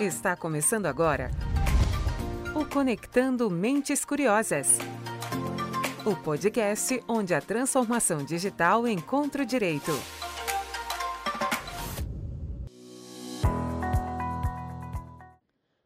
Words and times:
Está 0.00 0.36
começando 0.36 0.86
agora 0.86 1.28
o 2.54 2.64
Conectando 2.64 3.50
Mentes 3.50 4.04
Curiosas. 4.04 4.78
O 6.06 6.14
podcast 6.22 7.02
onde 7.08 7.34
a 7.34 7.40
transformação 7.40 8.24
digital 8.24 8.86
encontra 8.86 9.42
o 9.42 9.44
direito. 9.44 9.90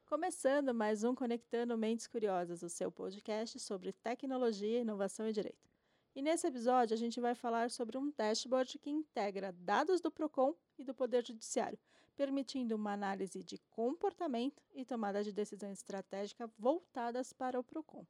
Começando 0.05 0.75
mais 0.75 1.05
um 1.05 1.15
Conectando 1.15 1.79
Mentes 1.79 2.07
Curiosas, 2.07 2.63
o 2.63 2.69
seu 2.69 2.93
podcast 2.93 3.59
sobre 3.61 3.95
tecnologia, 3.95 4.81
inovação 4.81 5.27
e 5.27 5.33
direito. 5.33 5.71
E 6.15 6.21
nesse 6.21 6.47
episódio 6.47 6.93
a 6.93 6.99
gente 6.99 7.19
vai 7.19 7.35
falar 7.35 7.71
sobre 7.71 7.97
um 7.97 8.13
dashboard 8.15 8.79
que 8.79 8.91
integra 8.91 9.53
dados 9.53 10.03
do 10.03 10.11
Procon 10.11 10.55
e 10.79 10.85
do 10.85 10.93
Poder 10.93 11.25
Judiciário 11.25 11.79
permitindo 12.17 12.77
uma 12.77 12.93
análise 12.93 13.43
de 13.43 13.59
comportamento 13.71 14.63
e 14.75 14.85
tomada 14.85 15.23
de 15.23 15.33
decisão 15.33 15.71
estratégica 15.71 16.51
voltadas 16.59 17.33
para 17.33 17.59
o 17.59 17.65
PROCON. 17.65 18.07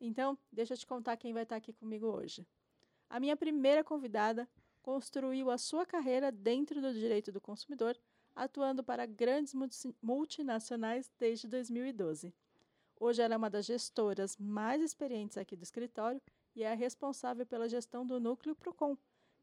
Então, 0.00 0.38
deixa 0.50 0.74
eu 0.74 0.78
te 0.78 0.86
contar 0.86 1.16
quem 1.16 1.32
vai 1.32 1.42
estar 1.42 1.56
aqui 1.56 1.72
comigo 1.72 2.06
hoje. 2.06 2.46
A 3.08 3.20
minha 3.20 3.36
primeira 3.36 3.84
convidada 3.84 4.48
construiu 4.82 5.50
a 5.50 5.58
sua 5.58 5.84
carreira 5.84 6.32
dentro 6.32 6.80
do 6.80 6.92
direito 6.94 7.30
do 7.30 7.40
consumidor, 7.40 7.98
atuando 8.34 8.82
para 8.82 9.04
grandes 9.04 9.54
multinacionais 10.02 11.10
desde 11.18 11.48
2012. 11.48 12.32
Hoje 12.98 13.22
ela 13.22 13.34
é 13.34 13.36
uma 13.36 13.50
das 13.50 13.66
gestoras 13.66 14.36
mais 14.38 14.82
experientes 14.82 15.36
aqui 15.36 15.56
do 15.56 15.62
escritório 15.62 16.20
e 16.54 16.62
é 16.62 16.70
a 16.70 16.74
responsável 16.74 17.46
pela 17.46 17.68
gestão 17.68 18.06
do 18.06 18.20
núcleo 18.20 18.54
Procon. 18.54 18.96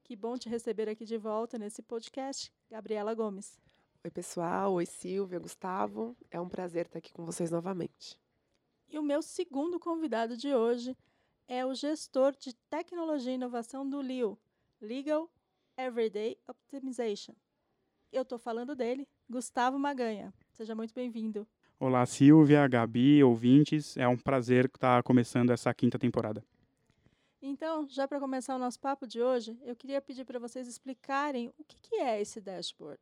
Que 0.03 0.15
bom 0.15 0.37
te 0.37 0.47
receber 0.47 0.87
aqui 0.87 1.05
de 1.05 1.17
volta 1.17 1.57
nesse 1.57 1.81
podcast, 1.81 2.53
Gabriela 2.69 3.13
Gomes. 3.13 3.66
Oi, 4.03 4.11
pessoal. 4.11 4.73
Oi, 4.73 4.85
Silvia, 4.85 5.39
Gustavo. 5.39 6.15
É 6.31 6.39
um 6.39 6.47
prazer 6.47 6.85
estar 6.85 6.99
aqui 6.99 7.11
com 7.11 7.25
vocês 7.25 7.51
novamente. 7.51 8.17
E 8.87 8.97
o 8.97 9.03
meu 9.03 9.21
segundo 9.21 9.79
convidado 9.79 10.37
de 10.37 10.53
hoje 10.53 10.95
é 11.47 11.65
o 11.65 11.73
gestor 11.73 12.35
de 12.37 12.53
tecnologia 12.69 13.31
e 13.31 13.35
inovação 13.35 13.89
do 13.89 14.01
LIO, 14.01 14.37
Legal 14.79 15.29
Everyday 15.75 16.37
Optimization. 16.47 17.33
Eu 18.11 18.21
estou 18.21 18.37
falando 18.37 18.75
dele, 18.75 19.07
Gustavo 19.29 19.77
Maganha. 19.77 20.33
Seja 20.51 20.73
muito 20.73 20.93
bem-vindo. 20.93 21.45
Olá, 21.79 22.05
Silvia, 22.05 22.67
Gabi, 22.67 23.23
ouvintes. 23.23 23.97
É 23.97 24.07
um 24.07 24.17
prazer 24.17 24.65
estar 24.65 25.03
começando 25.03 25.51
essa 25.51 25.73
quinta 25.73 25.99
temporada. 25.99 26.43
Então, 27.41 27.87
já 27.89 28.07
para 28.07 28.19
começar 28.19 28.55
o 28.55 28.59
nosso 28.59 28.79
papo 28.79 29.05
de 29.05 29.21
hoje, 29.21 29.57
eu 29.63 29.75
queria 29.75 30.01
pedir 30.01 30.23
para 30.23 30.39
vocês 30.39 30.67
explicarem 30.67 31.53
o 31.57 31.63
que, 31.63 31.79
que 31.81 31.95
é 31.95 32.21
esse 32.21 32.39
dashboard. 32.39 32.99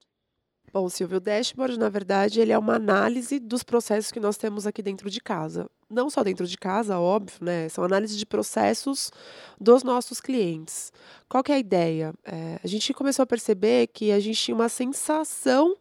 Bom, 0.74 0.90
Silvio, 0.90 1.18
o 1.18 1.22
dashboard, 1.22 1.80
na 1.80 1.88
verdade, 1.88 2.42
ele 2.42 2.52
é 2.52 2.58
uma 2.58 2.76
análise 2.76 3.40
dos 3.40 3.64
processos 3.64 4.12
que 4.12 4.20
nós 4.20 4.36
temos 4.38 4.68
aqui 4.68 4.82
dentro 4.82 5.10
de 5.10 5.22
casa. 5.22 5.70
Não 5.90 6.10
só 6.10 6.24
dentro 6.24 6.46
de 6.46 6.58
casa, 6.58 7.00
óbvio, 7.00 7.38
né? 7.42 7.70
São 7.70 7.84
análises 7.84 8.18
de 8.18 8.26
processos 8.26 9.12
dos 9.60 9.84
nossos 9.84 10.20
clientes. 10.20 10.92
Qual 11.30 11.44
que 11.44 11.52
é 11.52 11.56
a 11.56 11.60
ideia? 11.60 12.14
É, 12.26 12.60
a 12.64 12.68
gente 12.68 12.94
começou 12.94 13.24
a 13.24 13.28
perceber 13.28 13.88
que 13.88 14.12
a 14.12 14.20
gente 14.20 14.38
tinha 14.38 14.56
uma 14.56 14.68
sensação 14.68 15.78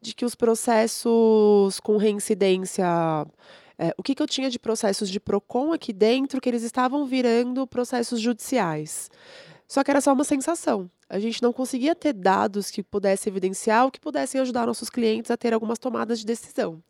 de 0.00 0.14
que 0.14 0.24
os 0.24 0.34
processos 0.34 1.80
com 1.80 1.96
reincidência 1.96 2.84
é, 3.78 3.92
o 3.98 4.02
que, 4.02 4.14
que, 4.14 4.22
eu 4.22 4.26
tinha 4.26 4.48
de 4.48 4.58
processos 4.58 5.10
de 5.10 5.18
PROCON 5.18 5.72
aqui 5.72 5.92
dentro 5.92 6.40
que 6.40 6.48
eles 6.48 6.62
estavam 6.62 7.04
virando 7.06 7.66
processos 7.66 8.20
judiciais. 8.20 9.10
Só 9.74 9.82
que 9.82 9.90
era 9.90 10.00
só 10.00 10.12
uma 10.12 10.22
sensação. 10.22 10.88
A 11.08 11.18
gente 11.18 11.42
não 11.42 11.52
conseguia 11.52 11.96
ter 11.96 12.12
dados 12.12 12.70
que 12.70 12.80
pudessem 12.80 13.28
evidenciar 13.28 13.84
ou 13.84 13.90
que 13.90 13.98
pudessem 13.98 14.40
ajudar 14.40 14.68
nossos 14.68 14.88
clientes 14.88 15.32
a 15.32 15.36
ter 15.36 15.52
algumas 15.52 15.80
tomadas 15.80 16.20
de 16.20 16.24
decisão. 16.24 16.80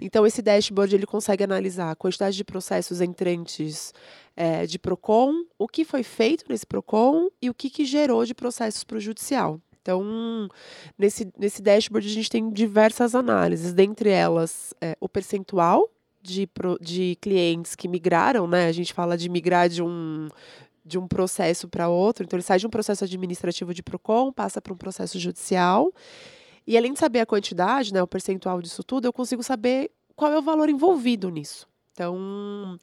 Então, 0.00 0.26
esse 0.26 0.40
dashboard 0.40 0.94
ele 0.94 1.04
consegue 1.04 1.44
analisar 1.44 1.90
a 1.90 1.94
quantidade 1.94 2.34
de 2.34 2.42
processos 2.42 3.02
entrantes 3.02 3.92
é, 4.34 4.64
de 4.64 4.78
PROCON, 4.78 5.44
o 5.58 5.68
que 5.68 5.84
foi 5.84 6.02
feito 6.02 6.46
nesse 6.48 6.66
PROCON 6.66 7.28
e 7.42 7.50
o 7.50 7.54
que, 7.54 7.68
que 7.68 7.84
gerou 7.84 8.24
de 8.24 8.32
processos 8.32 8.84
para 8.84 8.96
o 8.96 9.00
judicial. 9.00 9.60
Então, 9.82 10.48
nesse, 10.96 11.30
nesse 11.38 11.60
dashboard, 11.60 12.08
a 12.08 12.10
gente 12.10 12.30
tem 12.30 12.48
diversas 12.48 13.14
análises, 13.14 13.74
dentre 13.74 14.08
elas 14.08 14.72
é, 14.80 14.96
o 14.98 15.10
percentual 15.10 15.90
de, 16.22 16.48
de 16.80 17.18
clientes 17.20 17.74
que 17.74 17.86
migraram, 17.86 18.46
né? 18.46 18.66
A 18.66 18.72
gente 18.72 18.94
fala 18.94 19.16
de 19.16 19.28
migrar 19.28 19.68
de 19.68 19.82
um, 19.82 20.28
de 20.84 20.98
um 20.98 21.06
processo 21.06 21.68
para 21.68 21.88
outro. 21.88 22.24
Então, 22.24 22.36
ele 22.36 22.42
sai 22.44 22.58
de 22.58 22.66
um 22.66 22.70
processo 22.70 23.04
administrativo 23.04 23.74
de 23.74 23.82
PROCON, 23.82 24.32
passa 24.32 24.60
para 24.60 24.72
um 24.72 24.76
processo 24.76 25.18
judicial. 25.18 25.92
E 26.66 26.76
além 26.76 26.92
de 26.92 26.98
saber 26.98 27.20
a 27.20 27.26
quantidade, 27.26 27.92
né, 27.92 28.02
o 28.02 28.06
percentual 28.06 28.60
disso 28.60 28.82
tudo, 28.82 29.06
eu 29.06 29.12
consigo 29.12 29.42
saber 29.42 29.90
qual 30.14 30.32
é 30.32 30.38
o 30.38 30.42
valor 30.42 30.68
envolvido 30.68 31.30
nisso. 31.30 31.66
Então, 31.92 32.78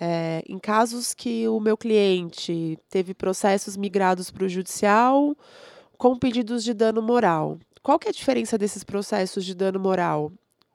é, 0.00 0.42
em 0.48 0.58
casos 0.58 1.14
que 1.14 1.48
o 1.48 1.60
meu 1.60 1.76
cliente 1.76 2.78
teve 2.88 3.14
processos 3.14 3.76
migrados 3.76 4.30
para 4.30 4.44
o 4.44 4.48
judicial 4.48 5.36
com 5.96 6.18
pedidos 6.18 6.64
de 6.64 6.74
dano 6.74 7.00
moral, 7.00 7.58
qual 7.82 7.98
que 7.98 8.08
é 8.08 8.10
a 8.10 8.14
diferença 8.14 8.58
desses 8.58 8.82
processos 8.82 9.44
de 9.44 9.54
dano 9.54 9.78
moral? 9.78 10.32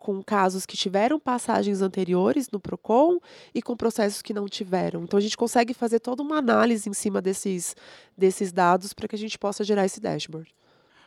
Com 0.09 0.23
casos 0.23 0.65
que 0.65 0.75
tiveram 0.75 1.19
passagens 1.19 1.83
anteriores 1.83 2.49
no 2.51 2.59
PROCON 2.59 3.19
e 3.53 3.61
com 3.61 3.77
processos 3.77 4.23
que 4.23 4.33
não 4.33 4.47
tiveram. 4.47 5.03
Então, 5.03 5.19
a 5.19 5.21
gente 5.21 5.37
consegue 5.37 5.71
fazer 5.71 5.99
toda 5.99 6.23
uma 6.23 6.37
análise 6.37 6.89
em 6.89 6.93
cima 6.93 7.21
desses, 7.21 7.75
desses 8.17 8.51
dados 8.51 8.91
para 8.91 9.07
que 9.07 9.15
a 9.15 9.19
gente 9.19 9.37
possa 9.37 9.63
gerar 9.63 9.85
esse 9.85 10.01
dashboard. 10.01 10.49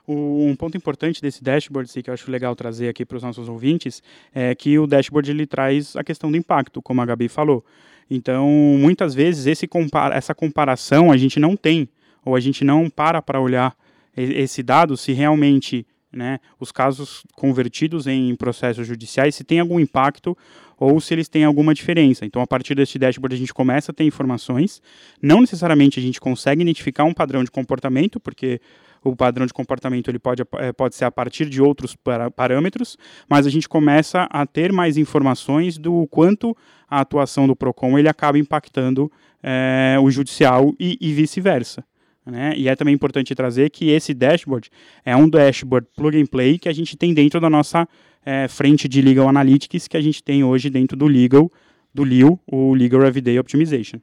Um 0.06 0.54
ponto 0.54 0.76
importante 0.76 1.20
desse 1.20 1.42
dashboard, 1.42 2.00
que 2.00 2.08
eu 2.08 2.14
acho 2.14 2.30
legal 2.30 2.54
trazer 2.54 2.88
aqui 2.88 3.04
para 3.04 3.16
os 3.16 3.24
nossos 3.24 3.48
ouvintes, 3.48 4.00
é 4.32 4.54
que 4.54 4.78
o 4.78 4.86
dashboard 4.86 5.32
ele 5.32 5.48
traz 5.48 5.96
a 5.96 6.04
questão 6.04 6.30
do 6.30 6.36
impacto, 6.36 6.80
como 6.80 7.02
a 7.02 7.04
Gabi 7.04 7.26
falou. 7.26 7.64
Então, 8.08 8.46
muitas 8.78 9.16
vezes, 9.16 9.46
esse 9.46 9.66
compara 9.66 10.14
essa 10.14 10.32
comparação 10.32 11.10
a 11.10 11.16
gente 11.16 11.40
não 11.40 11.56
tem, 11.56 11.88
ou 12.24 12.36
a 12.36 12.40
gente 12.40 12.62
não 12.62 12.88
para 12.88 13.20
para 13.20 13.40
olhar 13.40 13.76
esse 14.16 14.62
dado 14.62 14.96
se 14.96 15.12
realmente 15.12 15.84
né, 16.12 16.38
os 16.60 16.70
casos 16.70 17.24
convertidos 17.34 18.06
em 18.06 18.34
processos 18.36 18.86
judiciais, 18.86 19.34
se 19.34 19.44
tem 19.44 19.60
algum 19.60 19.80
impacto 19.80 20.36
ou 20.78 21.00
se 21.00 21.14
eles 21.14 21.28
têm 21.28 21.44
alguma 21.44 21.72
diferença. 21.72 22.26
Então, 22.26 22.42
a 22.42 22.46
partir 22.46 22.74
desse 22.74 22.98
dashboard, 22.98 23.34
a 23.34 23.38
gente 23.38 23.54
começa 23.54 23.92
a 23.92 23.94
ter 23.94 24.04
informações. 24.04 24.82
Não 25.22 25.40
necessariamente 25.40 25.98
a 25.98 26.02
gente 26.02 26.20
consegue 26.20 26.62
identificar 26.62 27.04
um 27.04 27.14
padrão 27.14 27.44
de 27.44 27.50
comportamento, 27.50 28.18
porque 28.18 28.60
o 29.04 29.16
padrão 29.16 29.46
de 29.46 29.52
comportamento 29.52 30.08
ele 30.08 30.18
pode, 30.18 30.42
é, 30.58 30.72
pode 30.72 30.94
ser 30.94 31.04
a 31.04 31.10
partir 31.10 31.48
de 31.48 31.60
outros 31.60 31.96
parâmetros, 32.36 32.96
mas 33.28 33.46
a 33.46 33.50
gente 33.50 33.68
começa 33.68 34.28
a 34.30 34.46
ter 34.46 34.72
mais 34.72 34.96
informações 34.96 35.78
do 35.78 36.06
quanto 36.08 36.56
a 36.88 37.00
atuação 37.00 37.46
do 37.46 37.56
PROCON 37.56 37.98
ele 37.98 38.08
acaba 38.08 38.38
impactando 38.38 39.10
é, 39.42 39.96
o 40.00 40.10
judicial 40.10 40.72
e, 40.78 40.96
e 41.00 41.12
vice-versa. 41.12 41.84
Né? 42.24 42.54
E 42.56 42.68
é 42.68 42.76
também 42.76 42.94
importante 42.94 43.34
trazer 43.34 43.70
que 43.70 43.90
esse 43.90 44.14
dashboard 44.14 44.70
é 45.04 45.14
um 45.16 45.28
dashboard 45.28 45.88
plug 45.96 46.20
and 46.20 46.26
play 46.26 46.58
que 46.58 46.68
a 46.68 46.72
gente 46.72 46.96
tem 46.96 47.12
dentro 47.12 47.40
da 47.40 47.50
nossa 47.50 47.88
é, 48.24 48.46
frente 48.46 48.88
de 48.88 49.02
Legal 49.02 49.28
Analytics 49.28 49.88
que 49.88 49.96
a 49.96 50.00
gente 50.00 50.22
tem 50.22 50.44
hoje 50.44 50.70
dentro 50.70 50.96
do 50.96 51.06
Legal, 51.06 51.50
do 51.92 52.04
LIO, 52.04 52.38
o 52.46 52.74
Legal 52.74 53.02
Everyday 53.02 53.38
Optimization. 53.38 53.98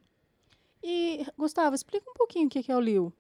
E, 0.84 1.26
Gustavo, 1.38 1.76
explica 1.76 2.10
um 2.10 2.14
pouquinho 2.14 2.48
o 2.48 2.50
que 2.50 2.70
é 2.70 2.76
o 2.76 2.80
LIO. 2.80 3.14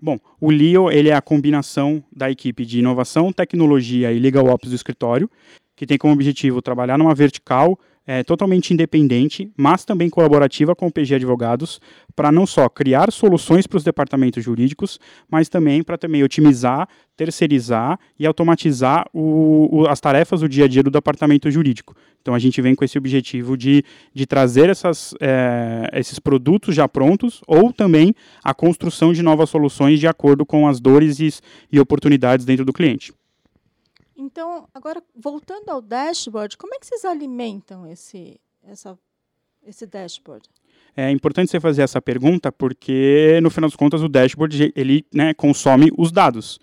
Bom, 0.00 0.18
o 0.40 0.50
LIO 0.50 0.90
ele 0.90 1.08
é 1.08 1.14
a 1.14 1.20
combinação 1.20 2.02
da 2.12 2.30
equipe 2.30 2.64
de 2.64 2.78
inovação, 2.78 3.32
tecnologia 3.32 4.12
e 4.12 4.18
legal 4.18 4.46
ops 4.46 4.70
do 4.70 4.76
escritório, 4.76 5.28
que 5.74 5.86
tem 5.86 5.98
como 5.98 6.12
objetivo 6.12 6.62
trabalhar 6.62 6.96
numa 6.96 7.14
vertical 7.14 7.78
é, 8.08 8.24
totalmente 8.24 8.72
independente, 8.72 9.52
mas 9.54 9.84
também 9.84 10.08
colaborativa 10.08 10.74
com 10.74 10.86
o 10.86 10.90
PG 10.90 11.16
Advogados, 11.16 11.78
para 12.16 12.32
não 12.32 12.46
só 12.46 12.66
criar 12.66 13.12
soluções 13.12 13.66
para 13.66 13.76
os 13.76 13.84
departamentos 13.84 14.42
jurídicos, 14.42 14.98
mas 15.30 15.50
também 15.50 15.82
para 15.82 15.98
também 15.98 16.24
otimizar, 16.24 16.88
terceirizar 17.14 18.00
e 18.18 18.26
automatizar 18.26 19.04
o, 19.12 19.80
o, 19.82 19.86
as 19.86 20.00
tarefas 20.00 20.40
do 20.40 20.48
dia 20.48 20.64
a 20.64 20.68
dia 20.68 20.82
do 20.82 20.90
departamento 20.90 21.50
jurídico. 21.50 21.94
Então 22.22 22.34
a 22.34 22.38
gente 22.38 22.62
vem 22.62 22.74
com 22.74 22.82
esse 22.82 22.96
objetivo 22.96 23.58
de, 23.58 23.84
de 24.14 24.24
trazer 24.24 24.70
essas, 24.70 25.14
é, 25.20 25.90
esses 25.92 26.18
produtos 26.18 26.74
já 26.74 26.88
prontos 26.88 27.42
ou 27.46 27.74
também 27.74 28.14
a 28.42 28.54
construção 28.54 29.12
de 29.12 29.22
novas 29.22 29.50
soluções 29.50 30.00
de 30.00 30.06
acordo 30.06 30.46
com 30.46 30.66
as 30.66 30.80
dores 30.80 31.20
e, 31.20 31.28
e 31.70 31.78
oportunidades 31.78 32.46
dentro 32.46 32.64
do 32.64 32.72
cliente. 32.72 33.12
Então, 34.20 34.66
agora 34.74 35.00
voltando 35.14 35.68
ao 35.68 35.80
dashboard, 35.80 36.56
como 36.56 36.74
é 36.74 36.78
que 36.80 36.86
vocês 36.86 37.04
alimentam 37.04 37.86
esse, 37.86 38.40
essa, 38.66 38.98
esse 39.64 39.86
dashboard? 39.86 40.48
É 40.96 41.08
importante 41.12 41.52
você 41.52 41.60
fazer 41.60 41.82
essa 41.82 42.02
pergunta 42.02 42.50
porque, 42.50 43.38
no 43.40 43.48
final 43.48 43.70
das 43.70 43.76
contas, 43.76 44.02
o 44.02 44.08
dashboard 44.08 44.72
ele 44.74 45.06
né, 45.14 45.32
consome 45.34 45.92
os 45.96 46.10
dados. 46.10 46.58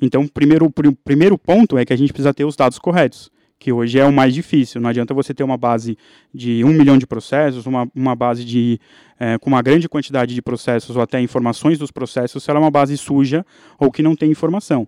Então, 0.00 0.26
primeiro, 0.26 0.64
o 0.64 0.70
primeiro 0.96 1.36
ponto 1.36 1.76
é 1.76 1.84
que 1.84 1.92
a 1.92 1.96
gente 1.96 2.10
precisa 2.10 2.32
ter 2.32 2.46
os 2.46 2.56
dados 2.56 2.78
corretos, 2.78 3.30
que 3.58 3.70
hoje 3.70 3.98
é 3.98 4.06
o 4.06 4.12
mais 4.12 4.32
difícil. 4.32 4.80
Não 4.80 4.88
adianta 4.88 5.12
você 5.12 5.34
ter 5.34 5.44
uma 5.44 5.58
base 5.58 5.98
de 6.32 6.64
um 6.64 6.72
milhão 6.72 6.96
de 6.96 7.06
processos, 7.06 7.66
uma, 7.66 7.86
uma 7.94 8.16
base 8.16 8.46
de, 8.46 8.80
é, 9.20 9.36
com 9.36 9.50
uma 9.50 9.60
grande 9.60 9.90
quantidade 9.90 10.34
de 10.34 10.40
processos 10.40 10.96
ou 10.96 11.02
até 11.02 11.20
informações 11.20 11.78
dos 11.78 11.90
processos, 11.90 12.42
se 12.42 12.50
ela 12.50 12.58
é 12.58 12.62
uma 12.62 12.70
base 12.70 12.96
suja 12.96 13.44
ou 13.78 13.92
que 13.92 14.02
não 14.02 14.16
tem 14.16 14.30
informação. 14.30 14.86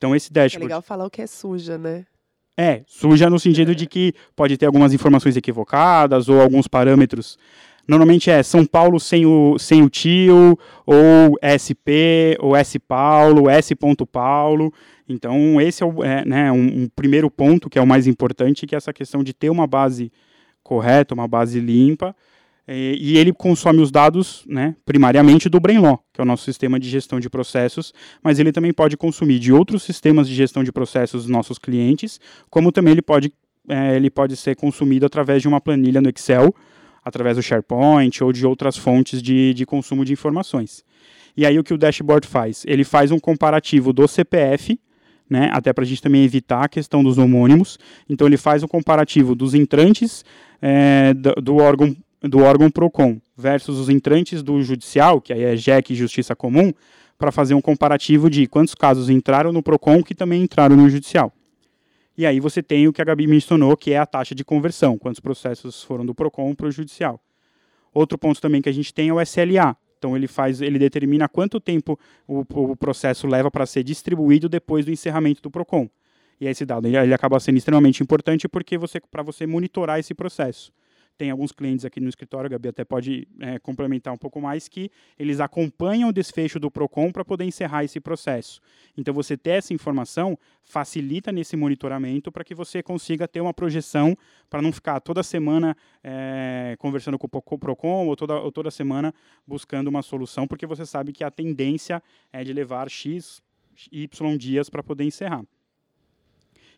Então 0.00 0.16
esse 0.16 0.32
dashboard. 0.32 0.64
É 0.64 0.68
legal 0.68 0.80
falar 0.80 1.04
o 1.04 1.10
que 1.10 1.20
é 1.20 1.26
suja, 1.26 1.76
né? 1.76 2.06
É, 2.56 2.82
suja 2.86 3.28
no 3.28 3.38
sentido 3.38 3.74
de 3.74 3.86
que 3.86 4.14
pode 4.34 4.56
ter 4.56 4.64
algumas 4.64 4.94
informações 4.94 5.36
equivocadas 5.36 6.26
ou 6.26 6.40
alguns 6.40 6.66
parâmetros. 6.66 7.38
Normalmente 7.86 8.30
é 8.30 8.42
São 8.42 8.64
Paulo 8.64 8.98
sem 8.98 9.26
o, 9.26 9.58
sem 9.58 9.82
o 9.82 9.90
tio, 9.90 10.58
ou 10.86 11.36
SP, 11.44 12.34
ou 12.40 12.56
S 12.56 12.78
Paulo, 12.78 13.50
S. 13.50 13.74
Paulo. 14.10 14.72
Então, 15.06 15.60
esse 15.60 15.82
é, 15.82 15.86
o, 15.86 16.02
é 16.02 16.24
né, 16.24 16.50
um, 16.50 16.84
um, 16.84 16.88
primeiro 16.88 17.30
ponto 17.30 17.68
que 17.68 17.78
é 17.78 17.82
o 17.82 17.86
mais 17.86 18.06
importante, 18.06 18.66
que 18.66 18.74
é 18.74 18.78
essa 18.78 18.94
questão 18.94 19.22
de 19.22 19.34
ter 19.34 19.50
uma 19.50 19.66
base 19.66 20.10
correta, 20.62 21.14
uma 21.14 21.28
base 21.28 21.60
limpa, 21.60 22.16
e, 22.70 22.96
e 23.00 23.18
ele 23.18 23.32
consome 23.32 23.80
os 23.80 23.90
dados, 23.90 24.44
né, 24.46 24.76
primariamente 24.84 25.48
do 25.48 25.58
Brainlaw, 25.58 26.02
que 26.12 26.20
é 26.20 26.22
o 26.22 26.26
nosso 26.26 26.44
sistema 26.44 26.78
de 26.78 26.88
gestão 26.88 27.18
de 27.18 27.28
processos, 27.28 27.92
mas 28.22 28.38
ele 28.38 28.52
também 28.52 28.72
pode 28.72 28.96
consumir 28.96 29.38
de 29.38 29.52
outros 29.52 29.82
sistemas 29.82 30.28
de 30.28 30.34
gestão 30.34 30.62
de 30.62 30.70
processos 30.70 31.22
dos 31.24 31.30
nossos 31.30 31.58
clientes, 31.58 32.20
como 32.48 32.70
também 32.70 32.92
ele 32.92 33.02
pode, 33.02 33.32
é, 33.68 33.96
ele 33.96 34.08
pode 34.08 34.36
ser 34.36 34.54
consumido 34.54 35.04
através 35.04 35.42
de 35.42 35.48
uma 35.48 35.60
planilha 35.60 36.00
no 36.00 36.08
Excel, 36.08 36.54
através 37.04 37.36
do 37.36 37.42
SharePoint 37.42 38.22
ou 38.22 38.32
de 38.32 38.46
outras 38.46 38.76
fontes 38.76 39.20
de, 39.20 39.52
de 39.52 39.66
consumo 39.66 40.04
de 40.04 40.12
informações. 40.12 40.84
E 41.36 41.46
aí 41.46 41.58
o 41.58 41.64
que 41.64 41.74
o 41.74 41.78
dashboard 41.78 42.26
faz? 42.26 42.64
Ele 42.66 42.84
faz 42.84 43.10
um 43.10 43.18
comparativo 43.18 43.92
do 43.92 44.06
CPF, 44.06 44.78
né, 45.28 45.48
até 45.52 45.72
para 45.72 45.84
a 45.84 45.86
gente 45.86 46.02
também 46.02 46.24
evitar 46.24 46.64
a 46.64 46.68
questão 46.68 47.02
dos 47.02 47.16
homônimos. 47.16 47.78
Então 48.08 48.26
ele 48.26 48.36
faz 48.36 48.62
um 48.62 48.68
comparativo 48.68 49.34
dos 49.34 49.54
entrantes 49.54 50.24
é, 50.60 51.14
do, 51.14 51.32
do, 51.40 51.56
órgão 51.56 51.96
do 52.22 52.40
órgão 52.40 52.70
PROCON 52.70 53.20
versus 53.36 53.78
os 53.78 53.88
entrantes 53.88 54.42
do 54.42 54.62
judicial, 54.62 55.20
que 55.20 55.32
aí 55.32 55.42
é 55.42 55.56
JEC 55.56 55.92
e 55.92 55.96
Justiça 55.96 56.36
Comum, 56.36 56.72
para 57.16 57.32
fazer 57.32 57.54
um 57.54 57.60
comparativo 57.60 58.30
de 58.30 58.46
quantos 58.46 58.74
casos 58.74 59.08
entraram 59.08 59.52
no 59.52 59.62
PROCON 59.62 60.02
que 60.02 60.14
também 60.14 60.42
entraram 60.42 60.76
no 60.76 60.88
judicial. 60.88 61.32
E 62.16 62.26
aí 62.26 62.40
você 62.40 62.62
tem 62.62 62.86
o 62.86 62.92
que 62.92 63.00
a 63.00 63.04
Gabi 63.04 63.26
mencionou, 63.26 63.76
que 63.76 63.92
é 63.92 63.98
a 63.98 64.06
taxa 64.06 64.34
de 64.34 64.44
conversão, 64.44 64.98
quantos 64.98 65.20
processos 65.20 65.82
foram 65.82 66.04
do 66.04 66.14
PROCON 66.14 66.54
para 66.54 66.66
o 66.66 66.70
judicial. 66.70 67.20
Outro 67.92 68.18
ponto 68.18 68.40
também 68.40 68.60
que 68.60 68.68
a 68.68 68.72
gente 68.72 68.92
tem 68.92 69.08
é 69.08 69.12
o 69.12 69.20
SLA. 69.20 69.76
Então 69.98 70.16
ele 70.16 70.26
faz, 70.26 70.62
ele 70.62 70.78
determina 70.78 71.28
quanto 71.28 71.60
tempo 71.60 71.98
o, 72.26 72.40
o 72.40 72.76
processo 72.76 73.26
leva 73.26 73.50
para 73.50 73.66
ser 73.66 73.82
distribuído 73.82 74.48
depois 74.48 74.84
do 74.84 74.90
encerramento 74.90 75.42
do 75.42 75.50
PROCON. 75.50 75.88
E 76.40 76.46
esse 76.46 76.64
dado 76.64 76.86
ele, 76.86 76.96
ele 76.96 77.12
acaba 77.12 77.38
sendo 77.38 77.58
extremamente 77.58 78.02
importante 78.02 78.48
porque 78.48 78.78
você 78.78 78.98
para 78.98 79.22
você 79.22 79.46
monitorar 79.46 79.98
esse 79.98 80.14
processo 80.14 80.72
tem 81.20 81.30
alguns 81.30 81.52
clientes 81.52 81.84
aqui 81.84 82.00
no 82.00 82.08
escritório, 82.08 82.46
a 82.46 82.48
Gabi 82.48 82.70
até 82.70 82.82
pode 82.82 83.28
é, 83.40 83.58
complementar 83.58 84.10
um 84.10 84.16
pouco 84.16 84.40
mais, 84.40 84.68
que 84.68 84.90
eles 85.18 85.38
acompanham 85.38 86.08
o 86.08 86.12
desfecho 86.14 86.58
do 86.58 86.70
PROCON 86.70 87.12
para 87.12 87.22
poder 87.22 87.44
encerrar 87.44 87.84
esse 87.84 88.00
processo. 88.00 88.58
Então, 88.96 89.12
você 89.12 89.36
ter 89.36 89.50
essa 89.50 89.74
informação 89.74 90.38
facilita 90.64 91.30
nesse 91.30 91.58
monitoramento 91.58 92.32
para 92.32 92.42
que 92.42 92.54
você 92.54 92.82
consiga 92.82 93.28
ter 93.28 93.42
uma 93.42 93.52
projeção 93.52 94.16
para 94.48 94.62
não 94.62 94.72
ficar 94.72 94.98
toda 95.00 95.22
semana 95.22 95.76
é, 96.02 96.74
conversando 96.78 97.18
com 97.18 97.26
o 97.26 97.58
PROCON 97.58 98.06
ou 98.06 98.16
toda, 98.16 98.40
ou 98.40 98.50
toda 98.50 98.70
semana 98.70 99.12
buscando 99.46 99.88
uma 99.88 100.00
solução, 100.00 100.48
porque 100.48 100.66
você 100.66 100.86
sabe 100.86 101.12
que 101.12 101.22
a 101.22 101.30
tendência 101.30 102.02
é 102.32 102.42
de 102.42 102.54
levar 102.54 102.88
X, 102.88 103.42
Y 103.92 104.38
dias 104.38 104.70
para 104.70 104.82
poder 104.82 105.04
encerrar. 105.04 105.44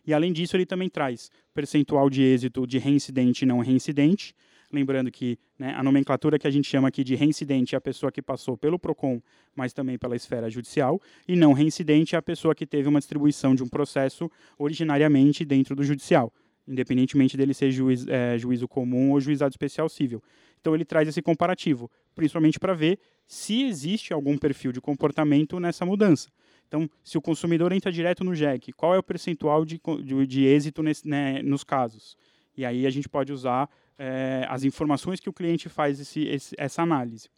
E 0.05 0.13
além 0.13 0.33
disso, 0.33 0.55
ele 0.55 0.65
também 0.65 0.89
traz 0.89 1.31
percentual 1.53 2.09
de 2.09 2.21
êxito 2.21 2.67
de 2.67 2.77
reincidente 2.77 3.43
e 3.43 3.45
não 3.45 3.59
reincidente. 3.59 4.35
Lembrando 4.71 5.11
que 5.11 5.37
né, 5.57 5.73
a 5.75 5.83
nomenclatura 5.83 6.39
que 6.39 6.47
a 6.47 6.51
gente 6.51 6.67
chama 6.67 6.87
aqui 6.87 7.03
de 7.03 7.13
reincidente 7.13 7.75
é 7.75 7.77
a 7.77 7.81
pessoa 7.81 8.11
que 8.11 8.23
passou 8.23 8.57
pelo 8.57 8.79
PROCON, 8.79 9.21
mas 9.55 9.71
também 9.71 9.99
pela 9.99 10.15
esfera 10.15 10.49
judicial, 10.49 10.99
e 11.27 11.35
não 11.35 11.53
reincidente 11.53 12.15
é 12.15 12.17
a 12.17 12.21
pessoa 12.23 12.55
que 12.55 12.65
teve 12.65 12.89
uma 12.89 12.99
distribuição 12.99 13.53
de 13.53 13.61
um 13.61 13.67
processo 13.67 14.31
originariamente 14.57 15.45
dentro 15.45 15.75
do 15.75 15.83
judicial, 15.83 16.33
independentemente 16.67 17.37
dele 17.37 17.53
ser 17.53 17.69
juiz, 17.69 18.07
é, 18.07 18.35
juízo 18.39 18.67
comum 18.67 19.11
ou 19.11 19.21
juizado 19.21 19.51
especial 19.51 19.87
civil. 19.87 20.23
Então 20.59 20.73
ele 20.73 20.85
traz 20.85 21.07
esse 21.07 21.21
comparativo, 21.21 21.91
principalmente 22.15 22.59
para 22.59 22.73
ver 22.73 22.97
se 23.27 23.63
existe 23.63 24.11
algum 24.11 24.37
perfil 24.39 24.71
de 24.71 24.81
comportamento 24.81 25.59
nessa 25.59 25.85
mudança. 25.85 26.31
Então, 26.73 26.89
se 27.03 27.19
o 27.19 27.21
consumidor 27.21 27.71
entra 27.71 27.91
direto 27.91 28.23
no 28.23 28.33
JEC, 28.33 28.73
qual 28.73 28.95
é 28.95 28.97
o 28.97 29.03
percentual 29.03 29.63
de, 29.63 29.79
de, 30.03 30.25
de 30.25 30.43
êxito 30.43 30.81
nesse, 30.81 31.07
né, 31.07 31.39
nos 31.43 31.63
casos? 31.63 32.17
E 32.57 32.65
aí 32.65 32.87
a 32.87 32.89
gente 32.89 33.07
pode 33.07 33.31
usar 33.31 33.69
é, 33.95 34.43
as 34.49 34.63
informações 34.63 35.19
que 35.19 35.29
o 35.29 35.33
cliente 35.33 35.69
faz 35.69 35.99
esse, 35.99 36.21
esse, 36.25 36.55
essa 36.57 36.81
análise. 36.81 37.29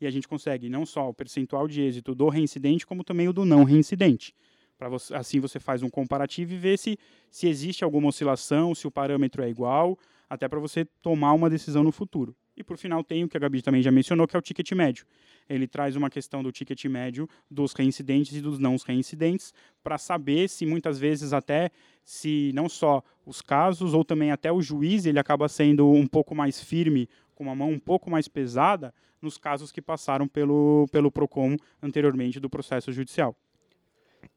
E 0.00 0.06
a 0.06 0.10
gente 0.12 0.28
consegue 0.28 0.68
não 0.68 0.86
só 0.86 1.08
o 1.08 1.12
percentual 1.12 1.66
de 1.66 1.80
êxito 1.82 2.14
do 2.14 2.28
reincidente, 2.28 2.86
como 2.86 3.02
também 3.02 3.26
o 3.26 3.32
do 3.32 3.44
não 3.44 3.64
reincidente. 3.64 4.32
Você, 4.78 5.12
assim 5.12 5.40
você 5.40 5.58
faz 5.58 5.82
um 5.82 5.90
comparativo 5.90 6.52
e 6.52 6.56
vê 6.56 6.76
se, 6.76 6.96
se 7.32 7.48
existe 7.48 7.82
alguma 7.82 8.10
oscilação, 8.10 8.76
se 8.76 8.86
o 8.86 8.92
parâmetro 8.92 9.42
é 9.42 9.48
igual, 9.48 9.98
até 10.30 10.46
para 10.46 10.60
você 10.60 10.84
tomar 11.02 11.32
uma 11.32 11.50
decisão 11.50 11.82
no 11.82 11.90
futuro. 11.90 12.36
E 12.56 12.62
por 12.62 12.78
final 12.78 13.02
tem 13.02 13.24
o 13.24 13.28
que 13.28 13.36
a 13.36 13.40
Gabi 13.40 13.62
também 13.62 13.82
já 13.82 13.90
mencionou, 13.90 14.26
que 14.26 14.36
é 14.36 14.38
o 14.38 14.42
ticket 14.42 14.70
médio 14.72 15.06
ele 15.48 15.66
traz 15.66 15.96
uma 15.96 16.10
questão 16.10 16.42
do 16.42 16.52
ticket 16.52 16.84
médio 16.86 17.28
dos 17.50 17.72
reincidentes 17.72 18.36
e 18.36 18.40
dos 18.40 18.58
não 18.58 18.76
reincidentes, 18.76 19.52
para 19.82 19.98
saber 19.98 20.48
se 20.48 20.64
muitas 20.66 20.98
vezes 20.98 21.32
até 21.32 21.70
se 22.02 22.52
não 22.54 22.68
só 22.68 23.02
os 23.24 23.40
casos 23.40 23.94
ou 23.94 24.04
também 24.04 24.30
até 24.30 24.52
o 24.52 24.60
juiz 24.60 25.06
ele 25.06 25.18
acaba 25.18 25.48
sendo 25.48 25.90
um 25.90 26.06
pouco 26.06 26.34
mais 26.34 26.62
firme, 26.62 27.08
com 27.34 27.44
uma 27.44 27.54
mão 27.54 27.70
um 27.70 27.78
pouco 27.78 28.10
mais 28.10 28.28
pesada 28.28 28.94
nos 29.20 29.38
casos 29.38 29.72
que 29.72 29.80
passaram 29.80 30.28
pelo, 30.28 30.86
pelo 30.92 31.10
PROCON 31.10 31.56
anteriormente 31.82 32.38
do 32.38 32.50
processo 32.50 32.92
judicial. 32.92 33.34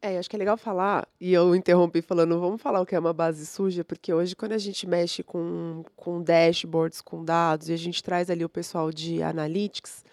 É, 0.01 0.17
acho 0.17 0.29
que 0.29 0.35
é 0.35 0.39
legal 0.39 0.57
falar, 0.57 1.07
e 1.19 1.33
eu 1.33 1.55
interrompi 1.55 2.01
falando, 2.01 2.39
vamos 2.39 2.61
falar 2.61 2.81
o 2.81 2.85
que 2.85 2.95
é 2.95 2.99
uma 2.99 3.13
base 3.13 3.45
suja, 3.45 3.83
porque 3.83 4.13
hoje 4.13 4.35
quando 4.35 4.53
a 4.53 4.57
gente 4.57 4.87
mexe 4.87 5.23
com, 5.23 5.83
com 5.95 6.21
dashboards, 6.21 7.01
com 7.01 7.23
dados, 7.23 7.69
e 7.69 7.73
a 7.73 7.77
gente 7.77 8.03
traz 8.03 8.29
ali 8.29 8.43
o 8.45 8.49
pessoal 8.49 8.91
de 8.91 9.21
analytics, 9.23 10.03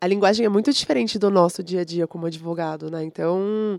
a 0.00 0.06
linguagem 0.06 0.46
é 0.46 0.48
muito 0.48 0.72
diferente 0.72 1.18
do 1.18 1.30
nosso 1.30 1.62
dia 1.62 1.80
a 1.80 1.84
dia 1.84 2.06
como 2.06 2.26
advogado, 2.26 2.90
né? 2.90 3.02
Então, 3.02 3.78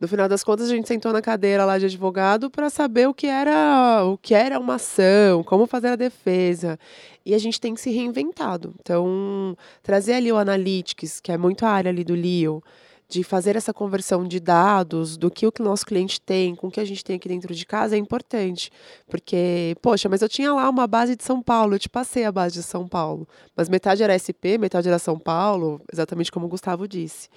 no 0.00 0.08
final 0.08 0.26
das 0.26 0.42
contas, 0.42 0.70
a 0.70 0.74
gente 0.74 0.88
sentou 0.88 1.12
na 1.12 1.20
cadeira 1.20 1.66
lá 1.66 1.78
de 1.78 1.84
advogado 1.84 2.50
para 2.50 2.70
saber 2.70 3.06
o 3.06 3.12
que 3.12 3.26
era 3.26 4.02
o 4.04 4.16
que 4.16 4.34
era 4.34 4.58
uma 4.58 4.76
ação, 4.76 5.44
como 5.44 5.66
fazer 5.66 5.88
a 5.88 5.96
defesa. 5.96 6.78
E 7.26 7.34
a 7.34 7.38
gente 7.38 7.60
tem 7.60 7.76
se 7.76 7.90
reinventado. 7.90 8.74
Então, 8.80 9.54
trazer 9.82 10.14
ali 10.14 10.32
o 10.32 10.38
Analytics, 10.38 11.20
que 11.20 11.30
é 11.30 11.36
muito 11.36 11.66
a 11.66 11.68
área 11.68 11.90
ali 11.90 12.02
do 12.02 12.14
Leo, 12.14 12.62
de 13.10 13.24
fazer 13.24 13.56
essa 13.56 13.74
conversão 13.74 14.24
de 14.24 14.38
dados, 14.38 15.16
do 15.16 15.30
que 15.30 15.44
o 15.44 15.50
que 15.50 15.60
nosso 15.60 15.84
cliente 15.84 16.20
tem, 16.20 16.54
com 16.54 16.68
o 16.68 16.70
que 16.70 16.78
a 16.78 16.84
gente 16.84 17.02
tem 17.04 17.16
aqui 17.16 17.28
dentro 17.28 17.52
de 17.52 17.66
casa, 17.66 17.96
é 17.96 17.98
importante. 17.98 18.70
Porque, 19.08 19.76
poxa, 19.82 20.08
mas 20.08 20.22
eu 20.22 20.28
tinha 20.28 20.52
lá 20.54 20.70
uma 20.70 20.86
base 20.86 21.16
de 21.16 21.24
São 21.24 21.42
Paulo, 21.42 21.74
eu 21.74 21.78
te 21.78 21.88
passei 21.88 22.24
a 22.24 22.30
base 22.30 22.54
de 22.54 22.62
São 22.62 22.86
Paulo. 22.86 23.26
Mas 23.56 23.68
metade 23.68 24.00
era 24.00 24.16
SP, 24.16 24.56
metade 24.58 24.86
era 24.86 24.98
São 24.98 25.18
Paulo, 25.18 25.80
exatamente 25.92 26.30
como 26.30 26.46
o 26.46 26.48
Gustavo 26.48 26.86
disse. 26.86 27.28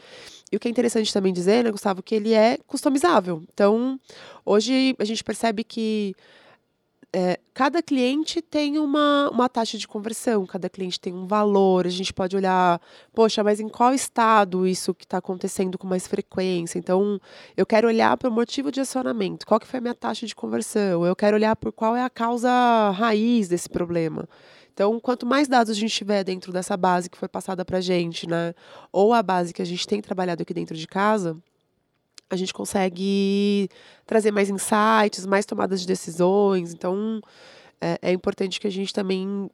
E 0.51 0.55
o 0.55 0.59
que 0.59 0.67
é 0.67 0.71
interessante 0.71 1.12
também 1.12 1.33
dizer, 1.33 1.63
né, 1.63 1.71
Gustavo, 1.71 2.03
que 2.03 2.13
ele 2.13 2.33
é 2.33 2.59
customizável. 2.67 3.41
Então, 3.51 4.00
hoje 4.45 4.95
a 5.00 5.03
gente 5.03 5.24
percebe 5.24 5.63
que 5.63 6.15
é, 7.15 7.39
cada 7.53 7.84
cliente 7.84 8.41
tem 8.41 8.79
uma, 8.79 9.29
uma 9.29 9.48
taxa 9.48 9.77
de 9.77 9.88
conversão, 9.88 10.48
cada 10.48 10.67
cliente 10.67 11.00
tem 11.00 11.13
um 11.13 11.27
valor. 11.27 11.86
A 11.86 11.89
gente 11.89 12.12
pode 12.12 12.36
olhar, 12.36 12.82
poxa, 13.13 13.43
mas 13.43 13.60
em 13.60 13.70
qual 13.70 13.93
estado 13.93 14.65
isso 14.65 14.96
que 14.96 15.05
está 15.05 15.20
acontecendo 15.20 15.77
com 15.77 15.86
mais 15.86 16.08
frequência? 16.08 16.79
Então, 16.79 17.22
eu 17.55 17.67
quero 17.67 17.88
olhar 17.88 18.17
para 18.17 18.29
o 18.29 18.32
motivo 18.32 18.72
de 18.72 18.82
acionamento, 18.82 19.46
qual 19.46 19.60
que 19.60 19.67
foi 19.67 19.77
a 19.77 19.82
minha 19.82 19.93
taxa 19.93 20.25
de 20.25 20.34
conversão? 20.34 21.05
Eu 21.05 21.15
quero 21.15 21.38
olhar 21.38 21.55
por 21.55 21.72
qual 21.72 21.96
é 21.96 22.03
a 22.03 22.10
causa 22.10 22.50
raiz 22.89 23.48
desse 23.48 23.70
problema. 23.70 24.27
Então, 24.74 25.00
quanto 25.00 25.24
mais 25.24 25.48
dados 25.48 25.70
a 25.70 25.75
gente 25.75 25.93
tiver 25.93 26.24
dentro 26.24 26.51
dessa 26.51 26.75
base 26.75 27.08
que 27.08 27.17
foi 27.17 27.27
passada 27.27 27.63
para 27.63 27.77
a 27.77 27.82
gente, 27.82 28.27
né, 28.27 28.55
ou 28.91 29.13
a 29.13 29.22
base 29.22 29.53
que 29.53 29.62
a 29.62 29.65
gente 29.65 29.86
tem 29.86 30.01
trabalhado 30.01 30.41
aqui 30.41 30.51
dentro 30.51 30.75
de 30.75 30.88
casa, 30.88 31.38
a 32.33 32.37
gente 32.37 32.53
consegue 32.53 33.69
trazer 34.05 34.31
mais 34.31 34.49
insights, 34.49 35.25
mais 35.25 35.45
tomadas 35.45 35.81
de 35.81 35.87
decisões. 35.87 36.73
Então, 36.73 37.21
é, 37.79 37.97
é 38.01 38.11
importante 38.11 38.59
que 38.59 38.67
a 38.67 38.71
gente 38.71 38.93
também 38.93 39.49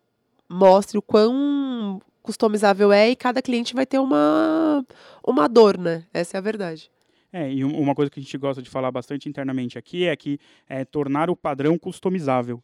mostre 0.48 0.98
o 0.98 1.02
quão 1.02 2.02
customizável 2.22 2.92
é 2.92 3.10
e 3.10 3.16
cada 3.16 3.42
cliente 3.42 3.74
vai 3.74 3.86
ter 3.86 4.00
uma, 4.00 4.86
uma 5.26 5.48
dor, 5.48 5.78
né? 5.78 6.06
Essa 6.14 6.38
é 6.38 6.40
a 6.40 6.42
verdade. 6.42 6.92
É, 7.32 7.52
e 7.52 7.64
uma 7.64 7.94
coisa 7.94 8.10
que 8.10 8.20
a 8.20 8.24
gente 8.24 8.38
gosta 8.38 8.62
de 8.62 8.70
falar 8.70 8.92
bastante 8.92 9.30
internamente 9.30 9.78
aqui 9.78 10.06
é 10.06 10.16
que 10.16 10.40
é 10.68 10.84
tornar 10.84 11.30
o 11.30 11.36
padrão 11.36 11.78
customizável, 11.78 12.62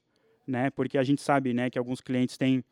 né? 0.47 0.69
Porque 0.71 0.97
a 0.97 1.03
gente 1.03 1.21
sabe, 1.21 1.53
né, 1.53 1.69
que 1.69 1.77
alguns 1.77 2.01
clientes 2.01 2.37
têm 2.37 2.63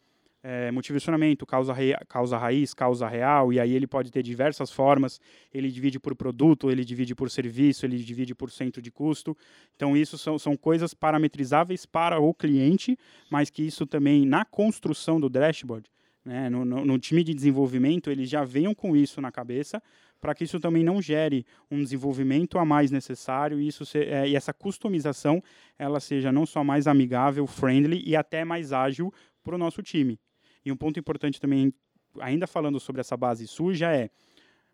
é, 0.44 0.70
motivacionamento, 0.72 1.46
causa, 1.46 1.74
causa 2.08 2.38
raiz, 2.38 2.74
causa 2.74 3.08
real, 3.08 3.54
e 3.54 3.60
aí 3.60 3.72
ele 3.74 3.88
pode 3.88 4.12
ter 4.12 4.22
diversas 4.22 4.70
formas. 4.70 5.20
Ele 5.54 5.72
divide 5.72 6.00
por 6.00 6.14
produto, 6.14 6.70
ele 6.70 6.84
divide 6.84 7.16
por 7.16 7.30
serviço, 7.32 7.86
ele 7.86 7.98
divide 7.98 8.36
por 8.36 8.52
centro 8.52 8.82
de 8.82 8.92
custo. 8.92 9.36
Então, 9.76 9.96
isso 9.96 10.18
são, 10.18 10.38
são 10.38 10.58
coisas 10.58 10.94
parametrizáveis 10.94 11.86
para 11.86 12.20
o 12.20 12.34
cliente, 12.34 12.98
mas 13.32 13.50
que 13.50 13.64
isso 13.64 13.86
também, 13.88 14.26
na 14.26 14.44
construção 14.44 15.20
do 15.20 15.30
dashboard, 15.30 15.90
né, 16.26 16.50
no, 16.50 16.66
no, 16.66 16.86
no 16.86 17.00
time 17.00 17.24
de 17.24 17.34
desenvolvimento, 17.34 18.12
eles 18.12 18.30
já 18.30 18.44
venham 18.44 18.76
com 18.76 18.96
isso 18.96 19.22
na 19.22 19.32
cabeça 19.32 19.82
para 20.20 20.34
que 20.34 20.46
isso 20.46 20.58
também 20.58 20.86
não 20.86 21.02
gere 21.02 21.46
um 21.70 21.84
desenvolvimento 21.84 22.58
a 22.58 22.64
mais 22.64 22.90
necessário 22.90 23.60
e, 23.60 23.68
isso 23.68 23.86
se, 23.86 24.00
é, 24.00 24.26
e 24.26 24.38
essa 24.38 24.54
customização 24.54 25.44
ela 25.78 26.00
seja 26.00 26.32
não 26.32 26.46
só 26.46 26.64
mais 26.64 26.88
amigável, 26.88 27.46
friendly 27.46 28.02
e 28.06 28.16
até 28.16 28.46
mais 28.46 28.72
ágil 28.72 29.14
para 29.44 29.56
o 29.56 29.58
nosso 29.58 29.84
time. 29.84 30.18
E 30.66 30.72
um 30.72 30.76
ponto 30.76 31.00
importante 31.00 31.40
também, 31.40 31.74
ainda 32.20 32.48
falando 32.48 32.80
sobre 32.80 33.02
essa 33.02 33.18
base 33.18 33.48
suja, 33.48 33.92
é 33.92 34.10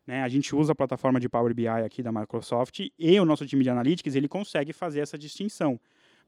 né, 0.06 0.24
a 0.24 0.28
gente 0.28 0.56
usa 0.56 0.72
a 0.72 0.76
plataforma 0.76 1.20
de 1.20 1.30
Power 1.30 1.54
BI 1.54 1.68
aqui 1.68 2.02
da 2.02 2.12
Microsoft 2.12 2.80
e 2.98 3.20
o 3.20 3.26
nosso 3.26 3.46
time 3.46 3.64
de 3.64 3.70
Analytics 3.70 4.16
ele 4.16 4.28
consegue 4.28 4.74
fazer 4.74 5.02
essa 5.02 5.18
distinção 5.18 5.80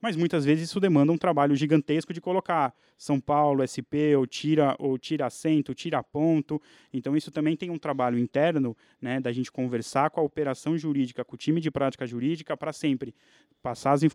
mas 0.02 0.16
muitas 0.16 0.44
vezes 0.44 0.68
isso 0.68 0.80
demanda 0.80 1.12
um 1.12 1.16
trabalho 1.16 1.54
gigantesco 1.54 2.12
de 2.12 2.20
colocar 2.20 2.74
São 2.98 3.20
Paulo, 3.20 3.62
SP, 3.62 4.18
ou 4.18 4.26
tira, 4.26 4.74
ou 4.80 4.98
tira 4.98 5.26
acento, 5.26 5.72
tira 5.72 6.02
ponto. 6.02 6.60
Então 6.92 7.16
isso 7.16 7.30
também 7.30 7.56
tem 7.56 7.70
um 7.70 7.78
trabalho 7.78 8.18
interno, 8.18 8.76
né, 9.00 9.20
da 9.20 9.32
gente 9.32 9.52
conversar 9.52 10.10
com 10.10 10.20
a 10.20 10.24
operação 10.24 10.76
jurídica, 10.76 11.24
com 11.24 11.36
o 11.36 11.38
time 11.38 11.60
de 11.60 11.70
prática 11.70 12.04
jurídica, 12.04 12.56
para 12.56 12.72
sempre 12.72 13.14
passar 13.62 13.92
as, 13.92 14.02
é, 14.02 14.08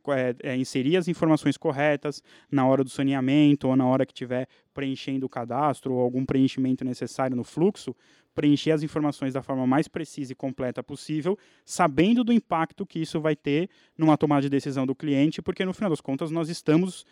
é, 0.43 0.57
inserir 0.57 0.97
as 0.97 1.07
informações 1.07 1.55
corretas 1.55 2.21
na 2.51 2.67
hora 2.67 2.83
do 2.83 2.89
saneamento 2.89 3.69
ou 3.69 3.75
na 3.77 3.85
hora 3.85 4.05
que 4.05 4.11
estiver 4.11 4.49
preenchendo 4.73 5.25
o 5.25 5.29
cadastro 5.29 5.93
ou 5.93 6.01
algum 6.01 6.25
preenchimento 6.25 6.83
necessário 6.83 7.35
no 7.35 7.45
fluxo, 7.45 7.95
preencher 8.37 8.69
as 8.69 8.83
informações 8.83 9.33
da 9.33 9.41
forma 9.41 9.65
mais 9.65 9.87
precisa 9.87 10.31
e 10.31 10.35
completa 10.35 10.83
possível, 10.83 11.35
sabendo 11.65 12.23
do 12.23 12.31
impacto 12.31 12.85
que 12.85 12.99
isso 12.99 13.19
vai 13.19 13.35
ter 13.35 13.67
numa 13.97 14.15
tomada 14.15 14.43
de 14.43 14.49
decisão 14.49 14.85
do 14.85 14.93
cliente, 14.93 15.41
porque 15.41 15.65
no 15.65 15.73
final 15.73 15.89
das 15.89 15.99
contas 15.99 16.29
nós 16.29 16.47
estamos 16.47 17.03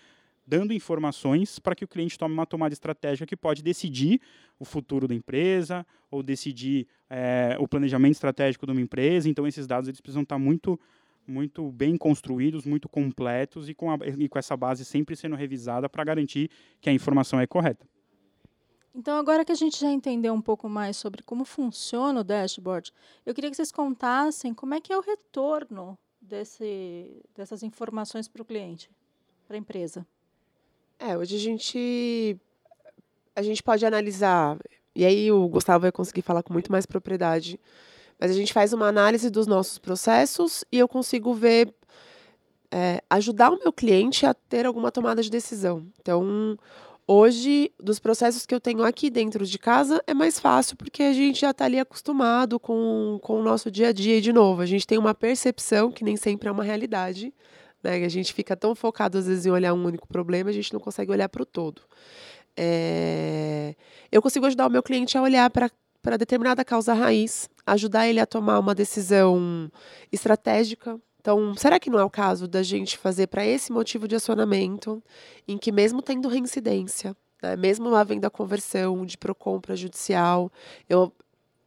dando 0.45 0.71
informações 0.71 1.57
para 1.57 1.73
que 1.73 1.83
o 1.83 1.87
cliente 1.87 2.15
tome 2.15 2.35
uma 2.35 2.45
tomada 2.45 2.75
estratégica 2.75 3.25
que 3.25 3.35
pode 3.35 3.63
decidir 3.63 4.21
o 4.59 4.65
futuro 4.65 5.07
da 5.07 5.15
empresa 5.15 5.83
ou 6.11 6.21
decidir 6.21 6.85
é, 7.09 7.57
o 7.59 7.67
planejamento 7.67 8.13
estratégico 8.13 8.67
de 8.67 8.71
uma 8.71 8.81
empresa. 8.81 9.27
Então 9.27 9.47
esses 9.47 9.65
dados 9.65 9.87
eles 9.87 9.99
precisam 9.99 10.21
estar 10.21 10.37
muito 10.37 10.79
muito 11.27 11.71
bem 11.71 11.97
construídos, 11.97 12.67
muito 12.67 12.87
completos 12.87 13.67
e 13.67 13.73
com, 13.73 13.89
a, 13.89 13.97
e 14.15 14.29
com 14.29 14.37
essa 14.37 14.55
base 14.55 14.85
sempre 14.85 15.15
sendo 15.15 15.35
revisada 15.35 15.89
para 15.89 16.03
garantir 16.03 16.51
que 16.79 16.87
a 16.87 16.93
informação 16.93 17.39
é 17.39 17.47
correta. 17.47 17.83
Então, 18.95 19.17
agora 19.17 19.43
que 19.43 19.51
a 19.51 19.55
gente 19.55 19.77
já 19.77 19.91
entendeu 19.91 20.33
um 20.33 20.41
pouco 20.41 20.69
mais 20.69 20.95
sobre 20.95 21.21
como 21.21 21.43
funciona 21.43 22.21
o 22.21 22.23
dashboard, 22.23 22.93
eu 23.25 23.33
queria 23.33 23.49
que 23.49 23.57
vocês 23.57 23.71
contassem 23.71 24.53
como 24.53 24.73
é 24.73 24.79
que 24.79 24.93
é 24.93 24.97
o 24.97 25.01
retorno 25.01 25.97
desse, 26.21 27.21
dessas 27.35 27.61
informações 27.61 28.29
para 28.29 28.41
o 28.41 28.45
cliente, 28.45 28.89
para 29.45 29.57
a 29.57 29.59
empresa. 29.59 30.07
É, 30.97 31.17
hoje 31.17 31.35
a 31.35 31.39
gente 31.39 32.39
a 33.35 33.41
gente 33.41 33.61
pode 33.61 33.85
analisar, 33.85 34.57
e 34.95 35.03
aí 35.03 35.29
o 35.29 35.45
Gustavo 35.49 35.81
vai 35.81 35.91
conseguir 35.91 36.21
falar 36.21 36.41
com 36.41 36.53
muito 36.53 36.71
mais 36.71 36.85
propriedade, 36.85 37.59
mas 38.17 38.31
a 38.31 38.33
gente 38.33 38.53
faz 38.53 38.71
uma 38.71 38.87
análise 38.87 39.29
dos 39.29 39.45
nossos 39.45 39.77
processos 39.77 40.63
e 40.71 40.79
eu 40.79 40.87
consigo 40.87 41.33
ver, 41.33 41.73
é, 42.71 43.01
ajudar 43.09 43.51
o 43.51 43.59
meu 43.59 43.73
cliente 43.73 44.25
a 44.25 44.33
ter 44.33 44.65
alguma 44.65 44.89
tomada 44.89 45.21
de 45.21 45.29
decisão. 45.29 45.85
Então, 45.99 46.57
Hoje, 47.07 47.71
dos 47.79 47.99
processos 47.99 48.47
que 48.47 48.55
eu 48.55 48.59
tenho 48.59 48.83
aqui 48.83 49.11
dentro 49.11 49.45
de 49.45 49.59
casa, 49.59 50.01
é 50.07 50.13
mais 50.13 50.39
fácil 50.39 50.75
porque 50.75 51.03
a 51.03 51.13
gente 51.13 51.41
já 51.41 51.51
está 51.51 51.65
ali 51.65 51.79
acostumado 51.79 52.59
com, 52.59 53.19
com 53.21 53.39
o 53.39 53.43
nosso 53.43 53.69
dia 53.69 53.89
a 53.89 53.93
dia. 53.93 54.17
E, 54.17 54.21
de 54.21 54.33
novo, 54.33 54.61
a 54.61 54.65
gente 54.65 54.87
tem 54.87 54.97
uma 54.97 55.13
percepção 55.13 55.91
que 55.91 56.03
nem 56.03 56.17
sempre 56.17 56.49
é 56.49 56.51
uma 56.51 56.63
realidade. 56.63 57.31
Né? 57.83 58.03
A 58.03 58.09
gente 58.09 58.33
fica 58.33 58.55
tão 58.55 58.73
focado, 58.73 59.19
às 59.19 59.27
vezes, 59.27 59.45
em 59.45 59.51
olhar 59.51 59.73
um 59.73 59.85
único 59.85 60.07
problema, 60.07 60.49
a 60.49 60.53
gente 60.53 60.73
não 60.73 60.79
consegue 60.79 61.11
olhar 61.11 61.29
para 61.29 61.43
o 61.43 61.45
todo. 61.45 61.83
É... 62.57 63.75
Eu 64.11 64.21
consigo 64.21 64.47
ajudar 64.47 64.65
o 64.65 64.71
meu 64.71 64.81
cliente 64.81 65.15
a 65.17 65.21
olhar 65.21 65.49
para 65.51 65.69
para 66.01 66.17
determinada 66.17 66.63
causa 66.63 66.93
raiz, 66.93 67.49
ajudar 67.65 68.07
ele 68.07 68.19
a 68.19 68.27
tomar 68.27 68.59
uma 68.59 68.75
decisão 68.75 69.71
estratégica, 70.11 71.01
então, 71.25 71.55
será 71.55 71.79
que 71.79 71.89
não 71.89 71.97
é 71.97 72.03
o 72.03 72.09
caso 72.09 72.47
da 72.47 72.61
gente 72.61 72.99
fazer 72.99 73.25
para 73.25 73.43
esse 73.43 73.71
motivo 73.71 74.07
de 74.07 74.15
acionamento, 74.15 75.01
em 75.47 75.57
que 75.57 75.71
mesmo 75.71 75.99
tendo 75.99 76.27
reincidência, 76.27 77.17
né, 77.41 77.55
mesmo 77.55 77.95
havendo 77.95 78.25
a 78.25 78.29
conversão 78.29 79.03
de 79.03 79.17
PROCON 79.17 79.59
para 79.59 79.75
judicial, 79.75 80.51
eu, 80.87 81.11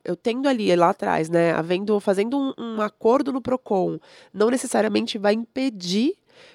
eu 0.05 0.15
tendo 0.15 0.49
ali 0.49 0.73
lá 0.77 0.91
atrás, 0.91 1.29
né, 1.29 1.51
havendo, 1.51 1.99
fazendo 1.99 2.39
um, 2.39 2.53
um 2.57 2.81
acordo 2.81 3.33
no 3.33 3.43
PROCON, 3.43 3.99
não 4.33 4.49
necessariamente 4.49 5.19
vai 5.19 5.35
impedir 5.35 6.15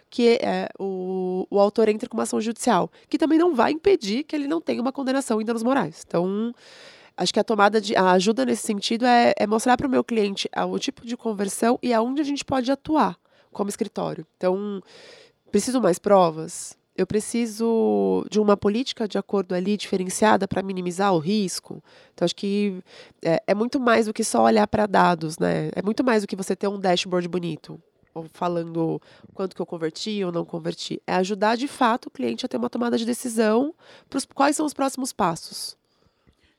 que 0.10 0.40
é, 0.42 0.70
o, 0.80 1.46
o 1.50 1.60
autor 1.60 1.90
entre 1.90 2.08
com 2.08 2.16
uma 2.16 2.24
ação 2.24 2.40
judicial, 2.40 2.90
que 3.10 3.18
também 3.18 3.38
não 3.38 3.54
vai 3.54 3.74
impedir 3.74 4.24
que 4.24 4.34
ele 4.34 4.48
não 4.48 4.62
tenha 4.62 4.82
uma 4.82 4.94
condenação 4.94 5.42
em 5.42 5.46
danos 5.46 5.62
morais. 5.62 6.06
Então, 6.08 6.56
Acho 7.16 7.34
que 7.34 7.40
a 7.40 7.44
tomada 7.44 7.80
de 7.80 7.96
a 7.96 8.12
ajuda 8.12 8.46
nesse 8.46 8.64
sentido 8.64 9.06
é, 9.06 9.34
é 9.38 9.46
mostrar 9.46 9.78
para 9.78 9.88
o 9.88 9.90
meu 9.90 10.04
cliente 10.04 10.50
o 10.68 10.80
tipo 10.80 11.06
de 11.06 11.16
conversão 11.16 11.78
e 11.82 11.94
aonde 11.94 12.22
a 12.22 12.26
gente 12.26 12.44
pode 12.44 12.72
atuar 12.72 13.18
como 13.52 13.70
escritório. 13.70 14.26
Então, 14.36 14.82
preciso 15.52 15.80
mais 15.80 16.00
provas? 16.00 16.76
Eu 16.96 17.08
preciso 17.08 18.26
de 18.30 18.40
uma 18.40 18.56
política 18.56 19.08
de 19.08 19.18
acordo 19.18 19.56
ali 19.56 19.78
diferenciada 19.78 20.48
para 20.48 20.62
minimizar 20.62 21.14
o 21.14 21.20
risco. 21.20 21.84
Então, 22.14 22.26
acho 22.26 22.36
que 22.36 22.84
é, 23.24 23.42
é 23.48 23.56
muito 23.56 23.80
mais 23.80 24.06
do 24.06 24.14
que 24.14 24.24
só 24.24 24.44
olhar 24.44 24.68
para 24.68 24.86
dados, 24.86 25.40
né? 25.40 25.70
É 25.76 25.82
muito 25.82 26.04
mais 26.04 26.24
do 26.24 26.28
que 26.28 26.36
você 26.36 26.56
ter 26.56 26.68
um 26.68 26.80
dashboard 26.80 27.28
bonito 27.28 27.82
ou 28.14 28.28
falando 28.32 29.02
quanto 29.34 29.56
que 29.56 29.62
eu 29.62 29.66
converti 29.66 30.24
ou 30.24 30.32
não 30.32 30.46
converti. 30.46 31.02
É 31.08 31.14
ajudar 31.16 31.58
de 31.58 31.68
fato 31.68 32.08
o 32.08 32.12
cliente 32.12 32.46
a 32.46 32.50
ter 32.50 32.58
uma 32.58 32.70
tomada 32.70 32.98
de 32.98 33.06
decisão 33.06 33.74
para 34.10 34.20
quais 34.34 34.56
são 34.56 34.66
os 34.66 34.74
próximos 34.74 35.12
passos. 35.12 35.76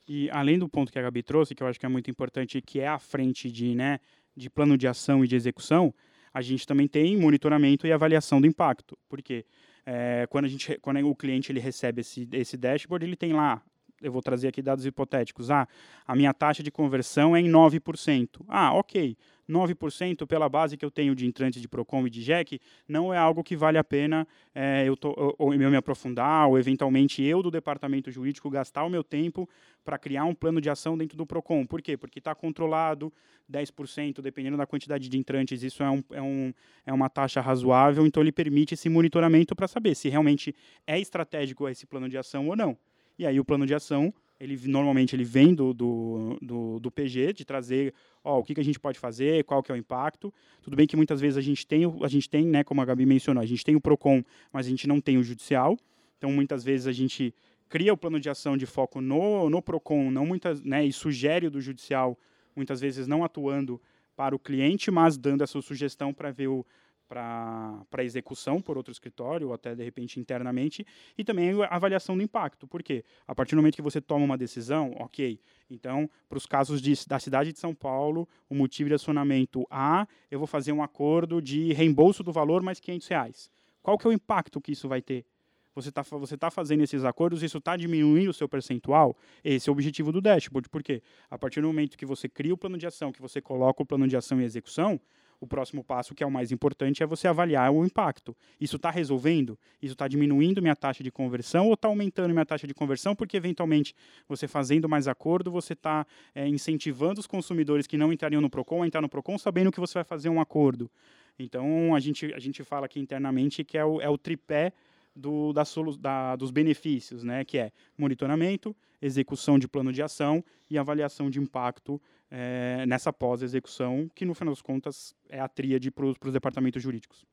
E 0.07 0.29
além 0.31 0.59
do 0.59 0.69
ponto 0.69 0.93
que 0.93 0.99
a 0.99 1.03
Gabi 1.03 1.23
trouxe, 1.23 1.55
que 1.55 1.63
eu 1.63 1.67
acho 1.67 1.81
que 1.81 1.87
é 1.87 1.89
muito 1.89 2.11
importante, 2.11 2.61
que 2.61 2.81
é 2.81 2.89
a 2.89 2.99
frente 2.99 3.51
de, 3.51 3.75
né, 3.75 3.99
de 4.37 4.51
plano 4.51 4.77
de 4.77 4.87
ação 4.87 5.25
e 5.25 5.29
de 5.29 5.35
execução, 5.35 5.95
a 6.33 6.43
gente 6.43 6.67
também 6.67 6.87
tem 6.87 7.17
monitoramento 7.17 7.87
e 7.87 7.93
avaliação 7.93 8.41
do 8.41 8.47
impacto. 8.47 8.99
Porque 9.09 9.47
é, 9.87 10.27
quando, 10.29 10.47
a 10.47 10.49
gente, 10.49 10.79
quando 10.81 11.09
o 11.09 11.15
cliente 11.15 11.53
ele 11.53 11.61
recebe 11.61 12.01
esse, 12.01 12.29
esse 12.33 12.57
dashboard, 12.57 13.07
ele 13.07 13.17
tem 13.17 13.33
lá, 13.33 13.63
eu 14.03 14.13
vou 14.13 14.21
trazer 14.21 14.49
aqui 14.49 14.61
dados 14.61 14.85
hipotéticos, 14.85 15.51
ah, 15.51 15.67
a 16.07 16.17
minha 16.17 16.35
taxa 16.35 16.63
de 16.63 16.71
conversão 16.71 17.35
é 17.35 17.41
em 17.41 17.51
9%. 17.51 18.45
Ah, 18.49 18.75
ok. 18.75 19.17
9% 19.49 20.27
pela 20.27 20.49
base 20.49 20.77
que 20.77 20.85
eu 20.85 20.91
tenho 20.91 21.15
de 21.15 21.27
entrantes 21.27 21.61
de 21.61 21.69
Procon 21.69 22.07
e 22.07 22.11
de 22.11 22.23
JEC, 22.23 22.61
não 22.89 23.13
é 23.13 23.19
algo 23.19 23.43
que 23.43 23.57
vale 23.57 23.79
a 23.79 23.85
pena 23.85 24.27
é, 24.55 24.85
eu, 24.87 24.97
tô, 24.97 25.35
ou, 25.39 25.53
eu 25.53 25.71
me 25.71 25.77
aprofundar, 25.77 26.49
ou 26.49 26.59
eventualmente 26.59 27.23
eu 27.23 27.43
do 27.43 27.51
departamento 27.51 28.11
jurídico 28.11 28.49
gastar 28.51 28.85
o 28.85 28.91
meu 28.91 29.05
tempo 29.05 29.49
para 29.85 29.99
criar 29.99 30.25
um 30.25 30.35
plano 30.35 30.61
de 30.61 30.71
ação 30.71 30.97
dentro 30.97 31.17
do 31.17 31.27
Procon. 31.27 31.67
Por 31.67 31.83
quê? 31.83 31.97
Porque 31.97 32.19
está 32.19 32.35
controlado 32.35 33.13
10%, 33.51 34.21
dependendo 34.23 34.57
da 34.57 34.67
quantidade 34.67 35.09
de 35.09 35.19
entrantes, 35.19 35.63
isso 35.63 35.83
é, 35.83 35.91
um, 35.91 36.03
é, 36.11 36.23
um, 36.23 36.53
é 36.87 36.93
uma 36.93 37.09
taxa 37.09 37.41
razoável, 37.41 38.07
então 38.07 38.23
ele 38.23 38.33
permite 38.33 38.75
esse 38.75 38.89
monitoramento 38.89 39.55
para 39.55 39.69
saber 39.69 39.95
se 39.95 40.09
realmente 40.09 40.55
é 40.87 40.99
estratégico 40.99 41.69
esse 41.69 41.87
plano 41.87 42.09
de 42.09 42.17
ação 42.17 42.49
ou 42.49 42.57
não. 42.57 42.77
E 43.19 43.27
aí 43.27 43.39
o 43.39 43.45
plano 43.45 43.67
de 43.67 43.75
ação 43.75 44.13
ele 44.45 44.61
normalmente 44.69 45.17
ele 45.17 45.25
vem 45.25 45.55
do, 45.55 45.73
do, 45.73 46.39
do, 46.41 46.79
do 46.79 46.91
PG, 46.91 47.33
de 47.33 47.45
trazer 47.45 47.95
ó, 48.23 48.39
o 48.39 48.45
que, 48.45 48.55
que 48.55 48.61
a 48.61 48.65
gente 48.65 48.79
pode 48.79 48.99
fazer, 48.99 49.43
qual 49.45 49.63
que 49.63 49.73
é 49.73 49.75
o 49.75 49.79
impacto. 49.79 50.33
Tudo 50.63 50.77
bem 50.77 50.87
que 50.87 50.97
muitas 50.97 51.21
vezes 51.21 51.39
a 51.39 51.41
gente 51.41 51.67
tem, 51.67 51.85
a 52.03 52.09
gente 52.09 52.29
tem, 52.29 52.47
né, 52.47 52.63
como 52.63 52.81
a 52.83 52.85
Gabi 52.85 53.07
mencionou, 53.07 53.43
a 53.43 53.47
gente 53.47 53.65
tem 53.65 53.75
o 53.75 53.81
PROCON, 53.81 54.23
mas 54.53 54.67
a 54.67 54.69
gente 54.71 54.87
não 54.87 55.01
tem 55.01 55.17
o 55.17 55.23
judicial. 55.23 55.79
Então, 56.19 56.31
muitas 56.31 56.63
vezes 56.63 56.87
a 56.87 56.93
gente 56.93 57.35
cria 57.69 57.93
o 57.93 57.97
plano 57.97 58.21
de 58.21 58.29
ação 58.29 58.57
de 58.57 58.67
foco 58.67 59.01
no, 59.01 59.49
no 59.49 59.63
PROCON, 59.63 60.11
não 60.11 60.27
muitas, 60.27 60.63
né, 60.63 60.85
e 60.85 60.93
sugere 60.93 61.47
o 61.47 61.51
do 61.51 61.61
judicial, 61.61 62.19
muitas 62.55 62.81
vezes 62.81 63.07
não 63.07 63.25
atuando 63.25 63.81
para 64.15 64.37
o 64.37 64.39
cliente, 64.39 64.91
mas 64.91 65.17
dando 65.17 65.43
essa 65.43 65.61
sugestão 65.63 66.13
para 66.13 66.31
ver 66.31 66.49
o, 66.49 66.65
para 67.09 68.03
execução 68.03 68.61
por 68.61 68.77
outro 68.77 68.93
escritório, 68.93 69.49
ou 69.49 69.55
até 69.55 69.75
de 69.75 69.83
repente 69.85 70.19
internamente, 70.19 70.87
e 71.17 71.25
também 71.25 71.51
a 71.63 71.77
avaliação 71.77 72.17
do 72.17 72.23
impacto. 72.23 72.67
Por 72.67 72.83
quê? 72.83 73.05
A 73.27 73.35
partir 73.35 73.55
do 73.55 73.59
momento 73.59 73.77
que 73.77 73.83
você 73.83 74.01
toma 74.01 74.25
uma 74.25 74.39
decisão, 74.39 74.95
ok, 74.99 75.41
então, 75.71 76.09
para 76.29 76.39
os 76.39 76.47
casos 76.47 76.81
de, 76.81 76.95
da 77.07 77.19
cidade 77.19 77.53
de 77.53 77.59
São 77.59 77.75
Paulo, 77.75 78.29
o 78.49 78.55
motivo 78.55 78.89
de 78.89 78.95
acionamento 78.95 79.67
A, 79.71 80.07
eu 80.31 80.39
vou 80.39 80.47
fazer 80.47 80.73
um 80.73 80.83
acordo 80.83 81.41
de 81.41 81.73
reembolso 81.73 82.23
do 82.23 82.33
valor 82.33 82.63
mais 82.63 82.81
500 82.81 83.09
reais. 83.09 83.51
Qual 83.83 83.99
que 83.99 84.07
é 84.07 84.11
o 84.11 84.13
impacto 84.13 84.61
que 84.61 84.73
isso 84.73 84.89
vai 84.89 85.03
ter? 85.03 85.27
Você 85.75 85.89
está 85.89 86.03
você 86.03 86.37
tá 86.37 86.51
fazendo 86.51 86.85
esses 86.85 87.05
acordos, 87.05 87.43
isso 87.43 87.59
está 87.59 87.77
diminuindo 87.77 88.31
o 88.31 88.33
seu 88.33 88.49
percentual? 88.49 89.17
Esse 89.43 89.69
é 89.69 89.73
o 89.73 89.75
objetivo 89.75 90.13
do 90.13 90.21
dashboard. 90.21 90.69
Por 90.69 90.83
quê? 90.83 91.03
A 91.29 91.37
partir 91.37 91.61
do 91.61 91.67
momento 91.67 91.99
que 91.99 92.07
você 92.07 92.29
cria 92.29 92.55
o 92.55 92.57
plano 92.57 92.79
de 92.79 92.87
ação, 92.87 93.11
que 93.11 93.21
você 93.21 93.41
coloca 93.41 93.83
o 93.83 93.87
plano 93.87 94.07
de 94.07 94.17
ação 94.17 94.41
em 94.41 94.45
execução, 94.45 95.01
o 95.41 95.47
próximo 95.47 95.83
passo, 95.83 96.15
que 96.15 96.23
é 96.23 96.27
o 96.27 96.31
mais 96.31 96.53
importante, 96.53 97.03
é 97.03 97.07
você 97.07 97.29
avaliar 97.29 97.71
o 97.71 97.85
impacto. 97.85 98.37
Isso 98.61 98.77
está 98.77 98.91
resolvendo? 98.91 99.59
Isso 99.83 99.93
está 99.93 100.09
diminuindo 100.09 100.63
minha 100.63 100.77
taxa 100.77 101.03
de 101.03 101.11
conversão 101.11 101.67
ou 101.67 101.75
está 101.75 101.89
aumentando 101.89 102.33
minha 102.33 102.47
taxa 102.47 102.67
de 102.67 102.75
conversão? 102.75 103.15
Porque, 103.15 103.37
eventualmente, 103.37 103.95
você 104.29 104.49
fazendo 104.49 104.89
mais 104.89 105.09
acordo, 105.09 105.51
você 105.51 105.73
está 105.73 106.07
é, 106.35 106.49
incentivando 106.49 107.21
os 107.21 107.27
consumidores 107.27 107.87
que 107.87 107.97
não 107.97 108.13
entrariam 108.13 108.41
no 108.41 108.51
PROCON 108.51 108.83
a 108.83 108.87
entrar 108.87 109.01
no 109.01 109.09
PROCON 109.09 109.39
sabendo 109.39 109.71
que 109.71 109.81
você 109.81 109.95
vai 109.95 110.05
fazer 110.05 110.29
um 110.29 110.41
acordo. 110.41 110.91
Então, 111.39 111.95
a 111.95 112.01
gente, 112.01 112.33
a 112.33 112.39
gente 112.39 112.63
fala 112.63 112.87
aqui 112.87 113.01
internamente 113.01 113.65
que 113.65 113.77
é 113.77 113.85
o, 113.85 114.01
é 114.01 114.09
o 114.09 114.17
tripé 114.17 114.73
do, 115.15 115.53
da, 115.53 115.63
da, 116.01 116.37
dos 116.37 116.51
benefícios, 116.51 117.23
né, 117.23 117.45
que 117.45 117.59
é 117.59 117.73
monitoramento, 117.97 118.75
execução 119.01 119.59
de 119.59 119.69
plano 119.69 119.93
de 119.93 120.03
ação 120.03 120.45
e 120.69 120.79
avaliação 120.79 121.31
de 121.31 121.39
impacto 121.39 122.01
é, 122.31 122.85
nessa 122.87 123.13
pós-execução, 123.13 124.09
que 124.15 124.25
no 124.25 124.35
final 124.35 124.53
das 124.53 124.63
contas 124.63 125.15
é 125.29 125.41
a 125.41 125.49
tríade 125.49 125.91
para 125.91 126.07
os 126.07 126.33
departamentos 126.33 126.83
jurídicos. 126.83 127.25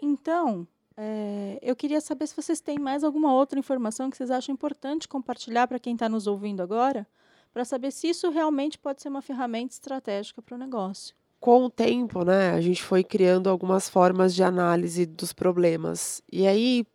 Então, 0.00 0.66
é, 0.96 1.58
eu 1.62 1.74
queria 1.76 2.00
saber 2.00 2.26
se 2.26 2.36
vocês 2.36 2.60
têm 2.60 2.78
mais 2.78 3.04
alguma 3.04 3.32
outra 3.32 3.58
informação 3.58 4.10
que 4.10 4.16
vocês 4.16 4.30
acham 4.30 4.52
importante 4.52 5.08
compartilhar 5.08 5.66
para 5.66 5.78
quem 5.78 5.94
está 5.94 6.08
nos 6.08 6.26
ouvindo 6.26 6.60
agora, 6.60 7.06
para 7.52 7.64
saber 7.64 7.90
se 7.92 8.08
isso 8.08 8.28
realmente 8.30 8.78
pode 8.78 9.00
ser 9.00 9.08
uma 9.08 9.22
ferramenta 9.22 9.74
estratégica 9.74 10.42
para 10.42 10.56
o 10.56 10.58
negócio 10.58 11.14
com 11.42 11.64
o 11.64 11.68
tempo, 11.68 12.24
né, 12.24 12.52
a 12.52 12.60
gente 12.60 12.80
foi 12.80 13.02
criando 13.02 13.50
algumas 13.50 13.88
formas 13.88 14.32
de 14.32 14.44
análise 14.44 15.04
dos 15.04 15.32
problemas. 15.32 16.22
E 16.30 16.46
aí 16.46 16.86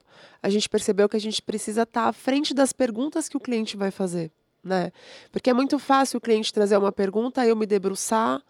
a 0.42 0.50
gente 0.50 0.70
percebeu 0.70 1.10
que 1.10 1.18
a 1.18 1.20
gente 1.20 1.42
precisa 1.42 1.82
estar 1.82 2.08
à 2.08 2.14
frente 2.14 2.54
das 2.54 2.72
perguntas 2.72 3.28
que 3.28 3.36
o 3.36 3.42
cliente 3.42 3.76
vai 3.76 3.92
fazer, 3.92 4.32
né? 4.64 4.94
Porque 5.34 5.50
é 5.50 5.54
muito 5.54 5.78
fácil 5.78 6.18
o 6.18 6.22
cliente 6.22 6.54
trazer 6.54 6.78
uma 6.78 6.94
pergunta, 6.94 7.46
eu 7.46 7.58
me 7.58 7.66
debruçar, 7.66 8.42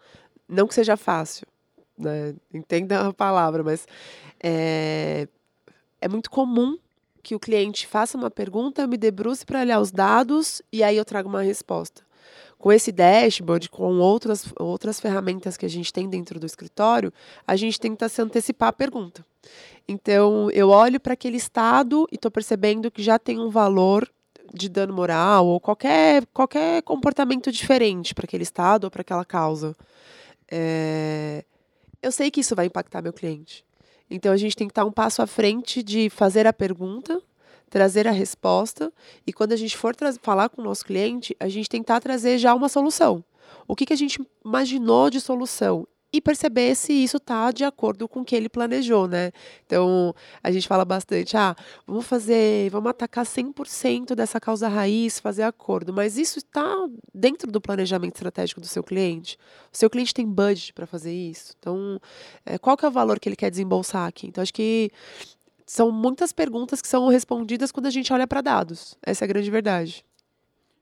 não 0.48 0.68
que 0.68 0.74
seja 0.74 0.96
fácil, 0.96 1.48
né? 1.98 2.32
Entenda 2.54 3.08
a 3.08 3.12
palavra, 3.12 3.64
mas 3.64 3.84
é, 4.40 5.26
é 6.00 6.06
muito 6.08 6.30
comum 6.30 6.78
que 7.24 7.34
o 7.34 7.40
cliente 7.40 7.88
faça 7.88 8.16
uma 8.16 8.30
pergunta, 8.30 8.82
eu 8.82 8.88
me 8.88 8.96
debruce 8.96 9.44
para 9.44 9.62
olhar 9.62 9.80
os 9.80 9.90
dados 9.90 10.62
e 10.72 10.84
aí 10.84 10.96
eu 10.96 11.04
trago 11.04 11.28
uma 11.28 11.42
resposta 11.42 12.07
com 12.58 12.72
esse 12.72 12.90
dashboard, 12.90 13.70
com 13.70 13.98
outras, 13.98 14.52
outras 14.58 14.98
ferramentas 14.98 15.56
que 15.56 15.64
a 15.64 15.68
gente 15.68 15.92
tem 15.92 16.08
dentro 16.08 16.40
do 16.40 16.46
escritório, 16.46 17.12
a 17.46 17.54
gente 17.54 17.78
tenta 17.78 18.08
se 18.08 18.20
antecipar 18.20 18.70
a 18.70 18.72
pergunta. 18.72 19.24
Então, 19.86 20.50
eu 20.50 20.70
olho 20.70 20.98
para 20.98 21.14
aquele 21.14 21.36
estado 21.36 22.06
e 22.10 22.16
estou 22.16 22.30
percebendo 22.30 22.90
que 22.90 23.02
já 23.02 23.18
tem 23.18 23.38
um 23.38 23.48
valor 23.48 24.10
de 24.52 24.68
dano 24.68 24.92
moral 24.92 25.46
ou 25.46 25.60
qualquer, 25.60 26.26
qualquer 26.26 26.82
comportamento 26.82 27.52
diferente 27.52 28.14
para 28.14 28.24
aquele 28.24 28.42
estado 28.42 28.84
ou 28.84 28.90
para 28.90 29.02
aquela 29.02 29.24
causa. 29.24 29.76
É... 30.50 31.44
Eu 32.02 32.10
sei 32.10 32.30
que 32.30 32.40
isso 32.40 32.56
vai 32.56 32.66
impactar 32.66 33.02
meu 33.02 33.12
cliente. 33.12 33.64
Então, 34.10 34.32
a 34.32 34.36
gente 34.36 34.56
tem 34.56 34.66
que 34.66 34.72
estar 34.72 34.84
um 34.84 34.92
passo 34.92 35.22
à 35.22 35.26
frente 35.26 35.82
de 35.82 36.10
fazer 36.10 36.46
a 36.46 36.52
pergunta 36.52 37.22
trazer 37.68 38.08
a 38.08 38.12
resposta 38.12 38.92
e 39.26 39.32
quando 39.32 39.52
a 39.52 39.56
gente 39.56 39.76
for 39.76 39.94
falar 40.20 40.48
com 40.48 40.60
o 40.60 40.64
nosso 40.64 40.84
cliente, 40.84 41.36
a 41.38 41.48
gente 41.48 41.68
tentar 41.68 42.00
trazer 42.00 42.38
já 42.38 42.54
uma 42.54 42.68
solução. 42.68 43.24
O 43.66 43.76
que, 43.76 43.86
que 43.86 43.92
a 43.92 43.96
gente 43.96 44.20
imaginou 44.44 45.10
de 45.10 45.20
solução? 45.20 45.86
E 46.10 46.22
perceber 46.22 46.74
se 46.74 46.90
isso 46.90 47.18
está 47.18 47.50
de 47.52 47.64
acordo 47.64 48.08
com 48.08 48.20
o 48.20 48.24
que 48.24 48.34
ele 48.34 48.48
planejou, 48.48 49.06
né? 49.06 49.30
Então, 49.66 50.14
a 50.42 50.50
gente 50.50 50.66
fala 50.66 50.82
bastante, 50.82 51.36
ah, 51.36 51.54
vamos 51.86 52.06
fazer, 52.06 52.70
vamos 52.70 52.88
atacar 52.88 53.26
100% 53.26 54.14
dessa 54.14 54.40
causa 54.40 54.68
raiz, 54.68 55.20
fazer 55.20 55.42
acordo, 55.42 55.92
mas 55.92 56.16
isso 56.16 56.38
está 56.38 56.74
dentro 57.12 57.52
do 57.52 57.60
planejamento 57.60 58.14
estratégico 58.14 58.58
do 58.58 58.66
seu 58.66 58.82
cliente? 58.82 59.36
O 59.70 59.76
seu 59.76 59.90
cliente 59.90 60.14
tem 60.14 60.24
budget 60.24 60.72
para 60.72 60.86
fazer 60.86 61.12
isso? 61.12 61.52
Então, 61.58 62.00
é, 62.46 62.56
qual 62.56 62.74
que 62.74 62.86
é 62.86 62.88
o 62.88 62.90
valor 62.92 63.20
que 63.20 63.28
ele 63.28 63.36
quer 63.36 63.50
desembolsar 63.50 64.06
aqui? 64.06 64.28
Então, 64.28 64.40
acho 64.40 64.54
que 64.54 64.90
são 65.68 65.92
muitas 65.92 66.32
perguntas 66.32 66.80
que 66.80 66.88
são 66.88 67.08
respondidas 67.08 67.70
quando 67.70 67.86
a 67.86 67.90
gente 67.90 68.10
olha 68.10 68.26
para 68.26 68.40
dados. 68.40 68.96
Essa 69.04 69.24
é 69.24 69.26
a 69.26 69.28
grande 69.28 69.50
verdade. 69.50 70.02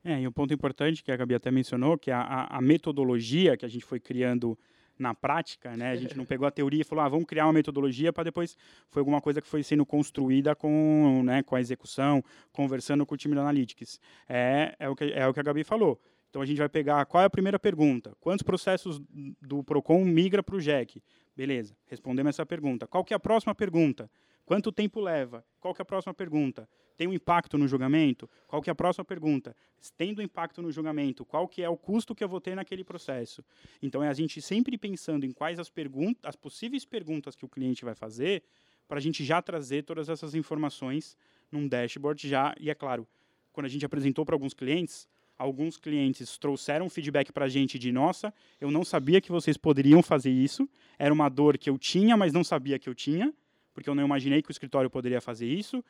É, 0.05 0.21
e 0.21 0.29
um 0.29 0.31
ponto 0.31 0.55
importante 0.55 1.03
que 1.03 1.11
a 1.11 1.17
Gabi 1.17 1.35
até 1.35 1.51
mencionou, 1.51 1.99
que 1.99 2.09
é 2.09 2.15
a, 2.15 2.47
a 2.49 2.61
metodologia 2.61 3.57
que 3.57 3.65
a 3.67 3.69
gente 3.69 3.85
foi 3.85 3.99
criando 3.99 4.57
na 4.97 5.13
prática, 5.13 5.77
né? 5.77 5.91
A 5.91 5.97
gente 5.97 6.17
não 6.17 6.25
pegou 6.25 6.47
a 6.47 6.53
teoria 6.53 6.83
e 6.83 6.85
falou, 6.85 7.05
ah, 7.05 7.09
vamos 7.09 7.27
criar 7.27 7.47
uma 7.47 7.53
metodologia 7.53 8.13
para 8.13 8.23
depois 8.23 8.57
foi 8.89 9.01
alguma 9.01 9.21
coisa 9.21 9.43
que 9.43 9.49
foi 9.49 9.65
sendo 9.65 9.85
construída 9.85 10.55
com, 10.55 11.21
né, 11.25 11.43
com 11.43 11.57
a 11.57 11.61
execução, 11.61 12.23
conversando 12.53 13.05
com 13.05 13.15
o 13.17 13.19
time 13.19 13.35
da 13.35 13.41
Analytics. 13.41 14.01
É, 14.29 14.77
é 14.79 14.89
o 14.89 14.95
que 14.95 15.05
é 15.13 15.27
o 15.27 15.35
que 15.35 15.41
a 15.41 15.43
Gabi 15.43 15.65
falou. 15.65 16.01
Então 16.31 16.41
a 16.41 16.47
gente 16.47 16.59
vai 16.59 16.69
pegar 16.69 17.05
qual 17.07 17.25
é 17.25 17.27
a 17.27 17.31
primeira 17.31 17.59
pergunta? 17.59 18.17
Quantos 18.21 18.45
processos 18.45 19.01
do 19.43 19.65
Procon 19.65 20.05
migra 20.05 20.45
para 20.45 20.55
o 20.55 20.61
JEC? 20.61 21.03
Beleza, 21.37 21.77
respondemos 21.87 22.31
essa 22.31 22.47
pergunta. 22.47 22.87
Qual 22.87 23.05
que 23.05 23.13
é 23.13 23.17
a 23.17 23.21
próxima 23.21 23.53
pergunta? 23.53 24.09
Quanto 24.47 24.71
tempo 24.71 25.01
leva? 25.01 25.45
Qual 25.59 25.75
que 25.75 25.83
é 25.83 25.83
a 25.83 25.85
próxima 25.85 26.15
pergunta? 26.15 26.69
Tem 26.97 27.09
um 27.09 27.13
impacto 27.13 27.59
no 27.59 27.67
julgamento? 27.67 28.31
Qual 28.47 28.63
que 28.63 28.71
é 28.71 28.73
a 28.73 28.77
próxima 28.77 29.05
pergunta? 29.05 29.57
Tendo 29.97 30.23
impacto 30.23 30.63
no 30.63 30.71
julgamento, 30.71 31.25
qual 31.25 31.49
que 31.49 31.63
é 31.63 31.69
o 31.69 31.77
custo 31.77 32.15
que 32.15 32.23
eu 32.23 32.29
vou 32.29 32.41
ter 32.41 32.55
naquele 32.55 32.85
processo? 32.85 33.45
Então 33.83 34.05
é 34.05 34.09
a 34.09 34.13
gente 34.13 34.41
sempre 34.41 34.79
pensando 34.79 35.27
em 35.27 35.33
quais 35.33 35.59
as 35.59 35.69
perguntas, 35.69 36.21
as 36.23 36.37
possíveis 36.37 36.85
perguntas 36.85 37.35
que 37.35 37.45
o 37.45 37.49
cliente 37.49 37.85
vai 37.85 37.97
fazer, 37.97 38.45
para 38.87 38.99
a 38.99 39.01
gente 39.01 39.25
já 39.25 39.43
trazer 39.43 39.83
todas 39.83 40.09
essas 40.09 40.33
informações 40.37 41.17
num 41.51 41.67
dashboard 41.67 42.29
já. 42.29 42.55
E 42.61 42.71
é 42.71 42.75
claro, 42.75 43.05
quando 43.53 43.67
a 43.67 43.69
gente 43.69 43.85
apresentou 43.85 44.25
para 44.25 44.37
alguns 44.37 44.55
clientes, 44.55 45.09
alguns 45.37 45.77
clientes 45.77 46.39
trouxeram 46.39 46.89
feedback 46.89 47.33
para 47.33 47.47
a 47.47 47.49
gente 47.49 47.81
de 47.81 47.91
nossa, 47.91 48.33
eu 48.61 48.71
não 48.71 48.85
sabia 48.85 49.21
que 49.21 49.33
vocês 49.33 49.57
poderiam 49.57 50.05
fazer 50.05 50.31
isso, 50.31 50.69
era 50.97 51.13
uma 51.13 51.29
dor 51.29 51.59
que 51.59 51.69
eu 51.69 51.77
tinha, 51.77 52.17
mas 52.17 52.33
não 52.33 52.45
sabia 52.45 52.79
que 52.79 52.89
eu 52.89 52.95
tinha 52.95 53.35
porque 53.77 53.91
eu 53.91 53.95
não 53.95 54.03
imaginei 54.03 54.41
que 54.41 54.49
o 54.49 54.51
escritório 54.51 54.89
poderia 54.89 55.21
fazer 55.21 55.47
isso. 55.47 55.85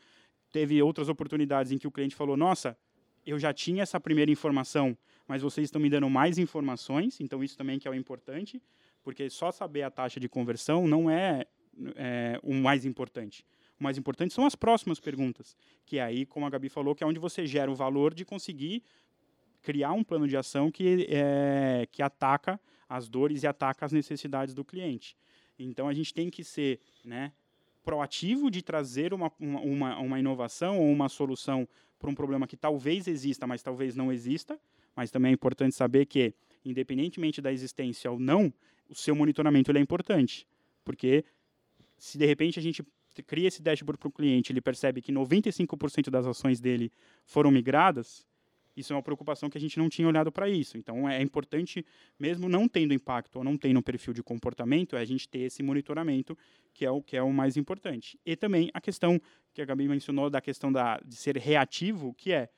Teve 0.50 0.82
outras 0.82 1.08
oportunidades 1.08 1.70
em 1.70 1.78
que 1.78 1.86
o 1.86 1.90
cliente 1.92 2.16
falou: 2.16 2.36
Nossa, 2.36 2.76
eu 3.24 3.38
já 3.38 3.52
tinha 3.54 3.84
essa 3.84 4.00
primeira 4.00 4.28
informação, 4.28 4.98
mas 5.24 5.40
vocês 5.40 5.66
estão 5.68 5.80
me 5.80 5.88
dando 5.88 6.10
mais 6.10 6.36
informações, 6.36 7.20
então 7.20 7.44
isso 7.44 7.56
também 7.56 7.78
que 7.78 7.86
é 7.86 7.90
o 7.90 7.94
importante, 7.94 8.60
porque 9.04 9.30
só 9.30 9.52
saber 9.52 9.82
a 9.82 9.90
taxa 9.90 10.18
de 10.18 10.28
conversão 10.28 10.88
não 10.88 11.08
é, 11.08 11.46
é 11.94 12.40
o 12.42 12.52
mais 12.54 12.84
importante. 12.84 13.46
O 13.78 13.84
mais 13.84 13.96
importante 13.96 14.34
são 14.34 14.44
as 14.44 14.56
próximas 14.56 14.98
perguntas, 14.98 15.56
que 15.84 15.98
é 15.98 16.02
aí, 16.02 16.26
como 16.26 16.44
a 16.44 16.50
Gabi 16.50 16.68
falou, 16.68 16.92
que 16.92 17.04
é 17.04 17.06
onde 17.06 17.20
você 17.20 17.46
gera 17.46 17.70
o 17.70 17.74
valor 17.76 18.12
de 18.12 18.24
conseguir 18.24 18.82
criar 19.62 19.92
um 19.92 20.02
plano 20.02 20.26
de 20.26 20.36
ação 20.36 20.72
que, 20.72 21.06
é, 21.08 21.86
que 21.92 22.02
ataca 22.02 22.58
as 22.88 23.08
dores 23.08 23.44
e 23.44 23.46
ataca 23.46 23.86
as 23.86 23.92
necessidades 23.92 24.54
do 24.54 24.64
cliente. 24.64 25.16
Então 25.56 25.86
a 25.86 25.94
gente 25.94 26.12
tem 26.12 26.28
que 26.28 26.42
ser, 26.42 26.80
né, 27.04 27.32
proativo 27.86 28.50
de 28.50 28.62
trazer 28.62 29.14
uma, 29.14 29.30
uma, 29.38 29.96
uma 30.00 30.18
inovação 30.18 30.80
ou 30.80 30.90
uma 30.90 31.08
solução 31.08 31.68
para 32.00 32.10
um 32.10 32.14
problema 32.16 32.44
que 32.44 32.56
talvez 32.56 33.06
exista, 33.06 33.46
mas 33.46 33.62
talvez 33.62 33.94
não 33.94 34.12
exista. 34.12 34.58
Mas 34.96 35.12
também 35.12 35.30
é 35.30 35.34
importante 35.34 35.76
saber 35.76 36.04
que, 36.06 36.34
independentemente 36.64 37.40
da 37.40 37.52
existência 37.52 38.10
ou 38.10 38.18
não, 38.18 38.52
o 38.90 38.94
seu 38.94 39.14
monitoramento 39.14 39.70
é 39.70 39.78
importante. 39.78 40.48
Porque 40.84 41.24
se 41.96 42.18
de 42.18 42.26
repente 42.26 42.58
a 42.58 42.62
gente 42.62 42.84
cria 43.24 43.46
esse 43.46 43.62
dashboard 43.62 43.98
para 43.98 44.08
o 44.08 44.12
cliente, 44.12 44.50
ele 44.50 44.60
percebe 44.60 45.00
que 45.00 45.12
95% 45.12 46.10
das 46.10 46.26
ações 46.26 46.60
dele 46.60 46.90
foram 47.24 47.52
migradas, 47.52 48.26
isso 48.76 48.92
é 48.92 48.96
uma 48.96 49.02
preocupação 49.02 49.48
que 49.48 49.56
a 49.56 49.60
gente 49.60 49.78
não 49.78 49.88
tinha 49.88 50.06
olhado 50.06 50.30
para 50.30 50.48
isso. 50.48 50.76
Então 50.76 51.08
é 51.08 51.22
importante, 51.22 51.84
mesmo 52.18 52.48
não 52.48 52.68
tendo 52.68 52.92
impacto 52.92 53.36
ou 53.36 53.44
não 53.44 53.56
tendo 53.56 53.78
um 53.78 53.82
perfil 53.82 54.12
de 54.12 54.22
comportamento, 54.22 54.96
é 54.96 55.00
a 55.00 55.04
gente 55.04 55.28
ter 55.28 55.40
esse 55.40 55.62
monitoramento, 55.62 56.36
que 56.74 56.84
é 56.84 56.90
o 56.90 57.02
que 57.02 57.16
é 57.16 57.22
o 57.22 57.32
mais 57.32 57.56
importante. 57.56 58.18
E 58.24 58.36
também 58.36 58.70
a 58.74 58.80
questão 58.80 59.20
que 59.54 59.62
a 59.62 59.64
Gabi 59.64 59.88
mencionou 59.88 60.28
da 60.28 60.40
questão 60.40 60.70
da, 60.70 60.98
de 60.98 61.16
ser 61.16 61.36
reativo, 61.38 62.12
que 62.14 62.32
é 62.32 62.48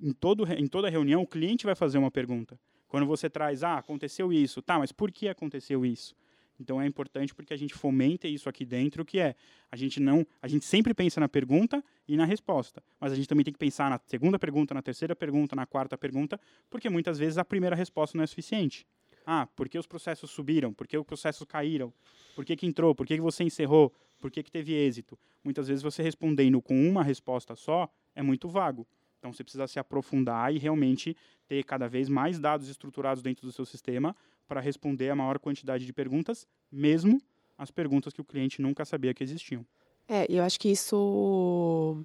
em, 0.00 0.12
todo, 0.12 0.44
em 0.52 0.66
toda 0.66 0.90
reunião 0.90 1.22
o 1.22 1.26
cliente 1.26 1.64
vai 1.64 1.74
fazer 1.74 1.98
uma 1.98 2.10
pergunta. 2.10 2.60
Quando 2.86 3.06
você 3.06 3.28
traz, 3.28 3.64
ah, 3.64 3.78
aconteceu 3.78 4.32
isso, 4.32 4.62
tá, 4.62 4.78
mas 4.78 4.92
por 4.92 5.10
que 5.10 5.28
aconteceu 5.28 5.84
isso? 5.84 6.14
Então 6.58 6.80
é 6.80 6.86
importante 6.86 7.34
porque 7.34 7.52
a 7.52 7.56
gente 7.56 7.74
fomenta 7.74 8.26
isso 8.26 8.48
aqui 8.48 8.64
dentro, 8.64 9.04
que 9.04 9.18
é 9.18 9.34
a 9.70 9.76
gente 9.76 10.00
não, 10.00 10.26
a 10.40 10.48
gente 10.48 10.64
sempre 10.64 10.94
pensa 10.94 11.20
na 11.20 11.28
pergunta 11.28 11.84
e 12.08 12.16
na 12.16 12.24
resposta, 12.24 12.82
mas 12.98 13.12
a 13.12 13.14
gente 13.14 13.28
também 13.28 13.44
tem 13.44 13.52
que 13.52 13.58
pensar 13.58 13.90
na 13.90 14.00
segunda 14.06 14.38
pergunta, 14.38 14.72
na 14.72 14.82
terceira 14.82 15.14
pergunta, 15.14 15.54
na 15.54 15.66
quarta 15.66 15.98
pergunta, 15.98 16.40
porque 16.70 16.88
muitas 16.88 17.18
vezes 17.18 17.38
a 17.38 17.44
primeira 17.44 17.76
resposta 17.76 18.16
não 18.16 18.24
é 18.24 18.26
suficiente. 18.26 18.86
Ah, 19.26 19.46
por 19.56 19.68
que 19.68 19.76
os 19.76 19.86
processos 19.86 20.30
subiram? 20.30 20.72
Por 20.72 20.86
que 20.86 20.96
os 20.96 21.04
processos 21.04 21.44
caíram? 21.46 21.92
Por 22.34 22.44
que, 22.44 22.54
que 22.54 22.64
entrou? 22.64 22.94
Por 22.94 23.04
que, 23.04 23.16
que 23.16 23.20
você 23.20 23.42
encerrou? 23.42 23.92
Por 24.20 24.30
que, 24.30 24.42
que 24.42 24.50
teve 24.50 24.72
êxito? 24.72 25.18
Muitas 25.42 25.66
vezes 25.66 25.82
você 25.82 26.02
respondendo 26.02 26.62
com 26.62 26.88
uma 26.88 27.02
resposta 27.02 27.56
só 27.56 27.88
é 28.14 28.22
muito 28.22 28.48
vago. 28.48 28.86
Então 29.18 29.32
você 29.32 29.42
precisa 29.42 29.66
se 29.66 29.80
aprofundar 29.80 30.54
e 30.54 30.58
realmente 30.58 31.16
ter 31.48 31.64
cada 31.64 31.88
vez 31.88 32.08
mais 32.08 32.38
dados 32.38 32.68
estruturados 32.68 33.22
dentro 33.22 33.44
do 33.44 33.52
seu 33.52 33.64
sistema 33.64 34.14
para 34.46 34.60
responder 34.60 35.10
a 35.10 35.16
maior 35.16 35.38
quantidade 35.38 35.84
de 35.84 35.92
perguntas, 35.92 36.46
mesmo 36.70 37.20
as 37.58 37.70
perguntas 37.70 38.12
que 38.12 38.20
o 38.20 38.24
cliente 38.24 38.60
nunca 38.60 38.84
sabia 38.84 39.14
que 39.14 39.24
existiam. 39.24 39.64
É, 40.08 40.26
eu 40.28 40.42
acho 40.42 40.58
que 40.60 40.68
isso 40.70 42.04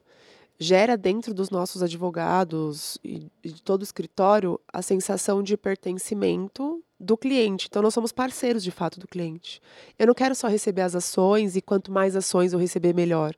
gera 0.58 0.96
dentro 0.96 1.34
dos 1.34 1.50
nossos 1.50 1.82
advogados 1.82 2.98
e 3.04 3.28
de 3.44 3.62
todo 3.64 3.82
o 3.82 3.84
escritório 3.84 4.60
a 4.72 4.82
sensação 4.82 5.42
de 5.42 5.58
pertencimento 5.58 6.84
do 7.00 7.18
cliente. 7.18 7.68
Então, 7.68 7.82
nós 7.82 7.94
somos 7.94 8.12
parceiros 8.12 8.64
de 8.64 8.70
fato 8.70 9.00
do 9.00 9.08
cliente. 9.08 9.60
Eu 9.98 10.08
não 10.08 10.14
quero 10.14 10.36
só 10.36 10.48
receber 10.48 10.82
as 10.82 10.96
ações 10.96 11.56
e 11.56 11.62
quanto 11.62 11.92
mais 11.92 12.16
ações 12.16 12.54
eu 12.54 12.60
receber, 12.60 12.94
melhor. 12.94 13.34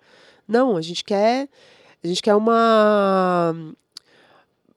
Não, 0.46 0.76
a 0.76 0.82
gente 0.82 1.04
quer, 1.04 1.48
a 2.04 2.08
gente 2.08 2.22
quer 2.22 2.36
uma 2.36 3.56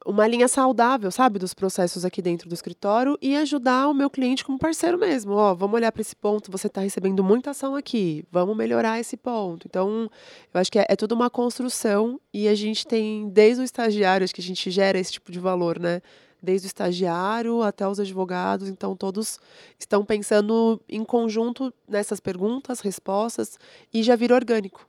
uma 0.07 0.27
linha 0.27 0.47
saudável, 0.47 1.11
sabe, 1.11 1.39
dos 1.39 1.53
processos 1.53 2.05
aqui 2.05 2.23
dentro 2.23 2.49
do 2.49 2.55
escritório 2.55 3.19
e 3.21 3.37
ajudar 3.37 3.89
o 3.89 3.95
meu 3.95 4.09
cliente 4.09 4.45
como 4.45 4.59
parceiro 4.59 4.97
mesmo. 4.97 5.33
Ó, 5.33 5.55
vamos 5.55 5.75
olhar 5.75 5.91
para 5.91 6.01
esse 6.01 6.15
ponto, 6.15 6.51
você 6.51 6.69
está 6.69 6.81
recebendo 6.81 7.25
muita 7.25 7.51
ação 7.51 7.75
aqui, 7.75 8.25
vamos 8.31 8.57
melhorar 8.57 9.01
esse 9.01 9.17
ponto. 9.17 9.67
Então, 9.67 10.09
eu 10.55 10.61
acho 10.61 10.71
que 10.71 10.79
é, 10.79 10.87
é 10.89 10.97
tudo 10.97 11.15
uma 11.15 11.29
construção 11.29 12.21
e 12.33 12.47
a 12.47 12.55
gente 12.55 12.87
tem, 12.87 13.29
desde 13.29 13.61
o 13.63 13.65
estagiário, 13.65 14.25
acho 14.25 14.35
que 14.35 14.41
a 14.41 14.45
gente 14.45 14.71
gera 14.71 14.99
esse 14.99 15.13
tipo 15.13 15.33
de 15.33 15.41
valor, 15.41 15.79
né? 15.79 16.01
Desde 16.41 16.67
o 16.67 16.69
estagiário 16.69 17.63
até 17.63 17.89
os 17.89 17.99
advogados, 17.99 18.69
então 18.69 18.95
todos 18.95 19.41
estão 19.79 20.05
pensando 20.05 20.81
em 20.89 21.05
conjunto 21.05 21.75
nessas 21.89 22.21
perguntas, 22.21 22.79
respostas 22.81 23.59
e 23.93 24.03
já 24.03 24.15
vira 24.15 24.35
orgânico. 24.35 24.89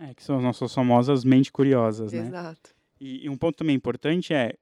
É, 0.00 0.14
que 0.14 0.24
são 0.24 0.38
as 0.38 0.42
nossas 0.42 0.74
famosas 0.74 1.24
mentes 1.24 1.50
curiosas, 1.50 2.12
né? 2.12 2.26
Exato. 2.26 2.79
E, 3.00 3.24
e, 3.24 3.28
um 3.28 3.36
ponto 3.36 3.56
também 3.56 3.74
importante 3.74 4.34
é 4.34 4.54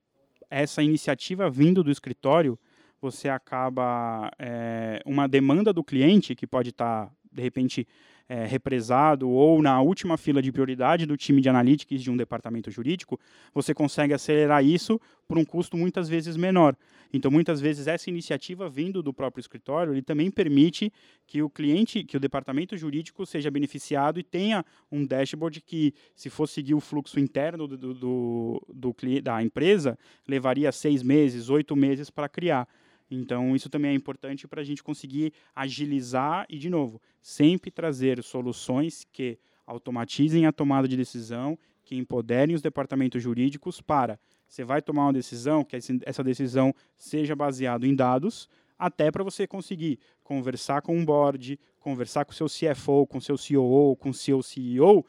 essa 0.48 0.82
iniciativa 0.82 1.50
vindo 1.50 1.82
do 1.82 1.90
escritório, 1.90 2.58
você 3.00 3.28
acaba 3.28 4.30
é, 4.38 5.02
uma 5.04 5.28
demanda 5.28 5.72
do 5.72 5.84
cliente 5.84 6.34
que 6.34 6.46
pode 6.46 6.70
estar 6.70 7.06
tá, 7.06 7.12
de 7.30 7.42
repente 7.42 7.86
é, 8.28 8.44
represado 8.44 9.28
ou 9.28 9.62
na 9.62 9.80
última 9.80 10.18
fila 10.18 10.42
de 10.42 10.52
prioridade 10.52 11.06
do 11.06 11.16
time 11.16 11.40
de 11.40 11.48
analytics 11.48 12.02
de 12.02 12.10
um 12.10 12.16
departamento 12.16 12.70
jurídico, 12.70 13.18
você 13.54 13.72
consegue 13.72 14.12
acelerar 14.12 14.64
isso 14.64 15.00
por 15.26 15.38
um 15.38 15.44
custo 15.44 15.76
muitas 15.76 16.08
vezes 16.08 16.36
menor. 16.36 16.76
Então, 17.12 17.30
muitas 17.30 17.60
vezes, 17.60 17.86
essa 17.86 18.10
iniciativa 18.10 18.68
vindo 18.68 19.02
do 19.02 19.14
próprio 19.14 19.40
escritório, 19.40 19.94
ele 19.94 20.02
também 20.02 20.30
permite 20.30 20.92
que 21.26 21.42
o 21.42 21.48
cliente, 21.48 22.04
que 22.04 22.16
o 22.16 22.20
departamento 22.20 22.76
jurídico 22.76 23.24
seja 23.24 23.50
beneficiado 23.50 24.20
e 24.20 24.22
tenha 24.22 24.64
um 24.92 25.06
dashboard 25.06 25.60
que, 25.62 25.94
se 26.14 26.28
for 26.28 26.46
seguir 26.46 26.74
o 26.74 26.80
fluxo 26.80 27.18
interno 27.18 27.66
do, 27.66 27.76
do, 27.78 27.94
do, 27.94 28.62
do 28.68 28.96
da 29.22 29.42
empresa, 29.42 29.98
levaria 30.26 30.70
seis 30.70 31.02
meses, 31.02 31.48
oito 31.48 31.74
meses 31.74 32.10
para 32.10 32.28
criar. 32.28 32.68
Então, 33.10 33.56
isso 33.56 33.70
também 33.70 33.92
é 33.92 33.94
importante 33.94 34.46
para 34.46 34.60
a 34.60 34.64
gente 34.64 34.82
conseguir 34.82 35.32
agilizar 35.54 36.46
e, 36.48 36.58
de 36.58 36.68
novo, 36.68 37.00
sempre 37.22 37.70
trazer 37.70 38.22
soluções 38.22 39.06
que 39.12 39.38
automatizem 39.66 40.46
a 40.46 40.52
tomada 40.52 40.86
de 40.86 40.96
decisão, 40.96 41.58
que 41.84 41.96
empoderem 41.96 42.54
os 42.54 42.62
departamentos 42.62 43.22
jurídicos 43.22 43.80
para 43.80 44.18
você 44.48 44.64
vai 44.64 44.80
tomar 44.80 45.06
uma 45.06 45.12
decisão, 45.12 45.62
que 45.62 45.76
essa 45.76 46.24
decisão 46.24 46.74
seja 46.96 47.36
baseada 47.36 47.86
em 47.86 47.94
dados, 47.94 48.48
até 48.78 49.10
para 49.10 49.22
você 49.22 49.46
conseguir 49.46 49.98
conversar 50.24 50.80
com 50.80 50.96
um 50.96 51.04
board, 51.04 51.60
conversar 51.78 52.24
com 52.24 52.32
o 52.32 52.34
seu 52.34 52.46
CFO, 52.46 53.06
com 53.06 53.18
o 53.18 53.20
seu 53.20 53.36
COO, 53.36 53.96
com 53.96 54.10
o 54.10 54.14
seu 54.14 54.42
CEO, 54.42 55.04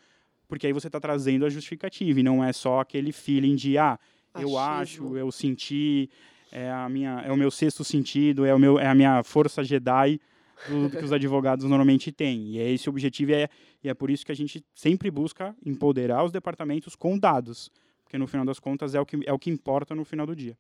porque 0.48 0.68
aí 0.68 0.74
você 0.74 0.88
está 0.88 1.00
trazendo 1.00 1.46
a 1.46 1.50
justificativa 1.50 2.20
e 2.20 2.24
não 2.24 2.44
é 2.44 2.52
só 2.52 2.80
aquele 2.80 3.12
feeling 3.12 3.56
de 3.56 3.78
ah, 3.78 3.98
eu 4.38 4.58
acho, 4.58 5.16
eu 5.16 5.32
senti, 5.32 6.10
é 6.52 6.72
a 6.72 6.90
minha, 6.90 7.22
é 7.22 7.32
o 7.32 7.38
meu 7.38 7.52
sexto 7.52 7.84
sentido, 7.84 8.46
é 8.46 8.54
o 8.54 8.60
meu, 8.60 8.80
é 8.80 8.88
a 8.88 8.96
minha 8.96 9.24
força 9.24 9.64
Jedi 9.64 10.20
do, 10.68 10.90
que 10.90 11.04
os 11.04 11.12
advogados 11.14 11.66
normalmente 11.66 12.12
têm. 12.12 12.52
E 12.52 12.60
é 12.60 12.72
esse 12.72 12.90
o 12.90 12.92
objetivo 12.92 13.34
é, 13.34 13.50
e 13.84 13.90
é 13.90 13.94
por 13.94 14.10
isso 14.10 14.26
que 14.26 14.32
a 14.32 14.36
gente 14.36 14.64
sempre 14.74 15.10
busca 15.12 15.56
empoderar 15.66 16.24
os 16.24 16.32
departamentos 16.32 16.96
com 16.96 17.18
dados, 17.18 17.72
porque 18.04 18.18
no 18.18 18.28
final 18.28 18.46
das 18.46 18.60
contas 18.60 18.96
é 18.96 19.00
o 19.00 19.06
que 19.06 19.20
é 19.26 19.34
o 19.34 19.40
que 19.40 19.50
importa 19.50 19.94
no 19.94 20.04
final 20.04 20.26
do 20.26 20.36
dia. 20.36 20.58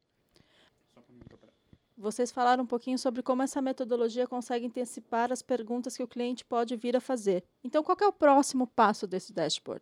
Vocês 1.98 2.32
falaram 2.32 2.64
um 2.64 2.68
pouquinho 2.68 2.98
sobre 2.98 3.22
como 3.22 3.42
essa 3.42 3.62
metodologia 3.62 4.26
consegue 4.26 4.68
antecipar 4.68 5.34
as 5.34 5.42
perguntas 5.42 5.98
que 5.98 6.04
o 6.04 6.08
cliente 6.08 6.46
pode 6.46 6.78
vir 6.78 6.96
a 6.96 7.02
fazer. 7.02 7.44
Então, 7.62 7.84
qual 7.84 7.98
é 8.02 8.08
o 8.08 8.14
próximo 8.14 8.66
passo 8.68 9.06
desse 9.06 9.34
dashboard? 9.34 9.82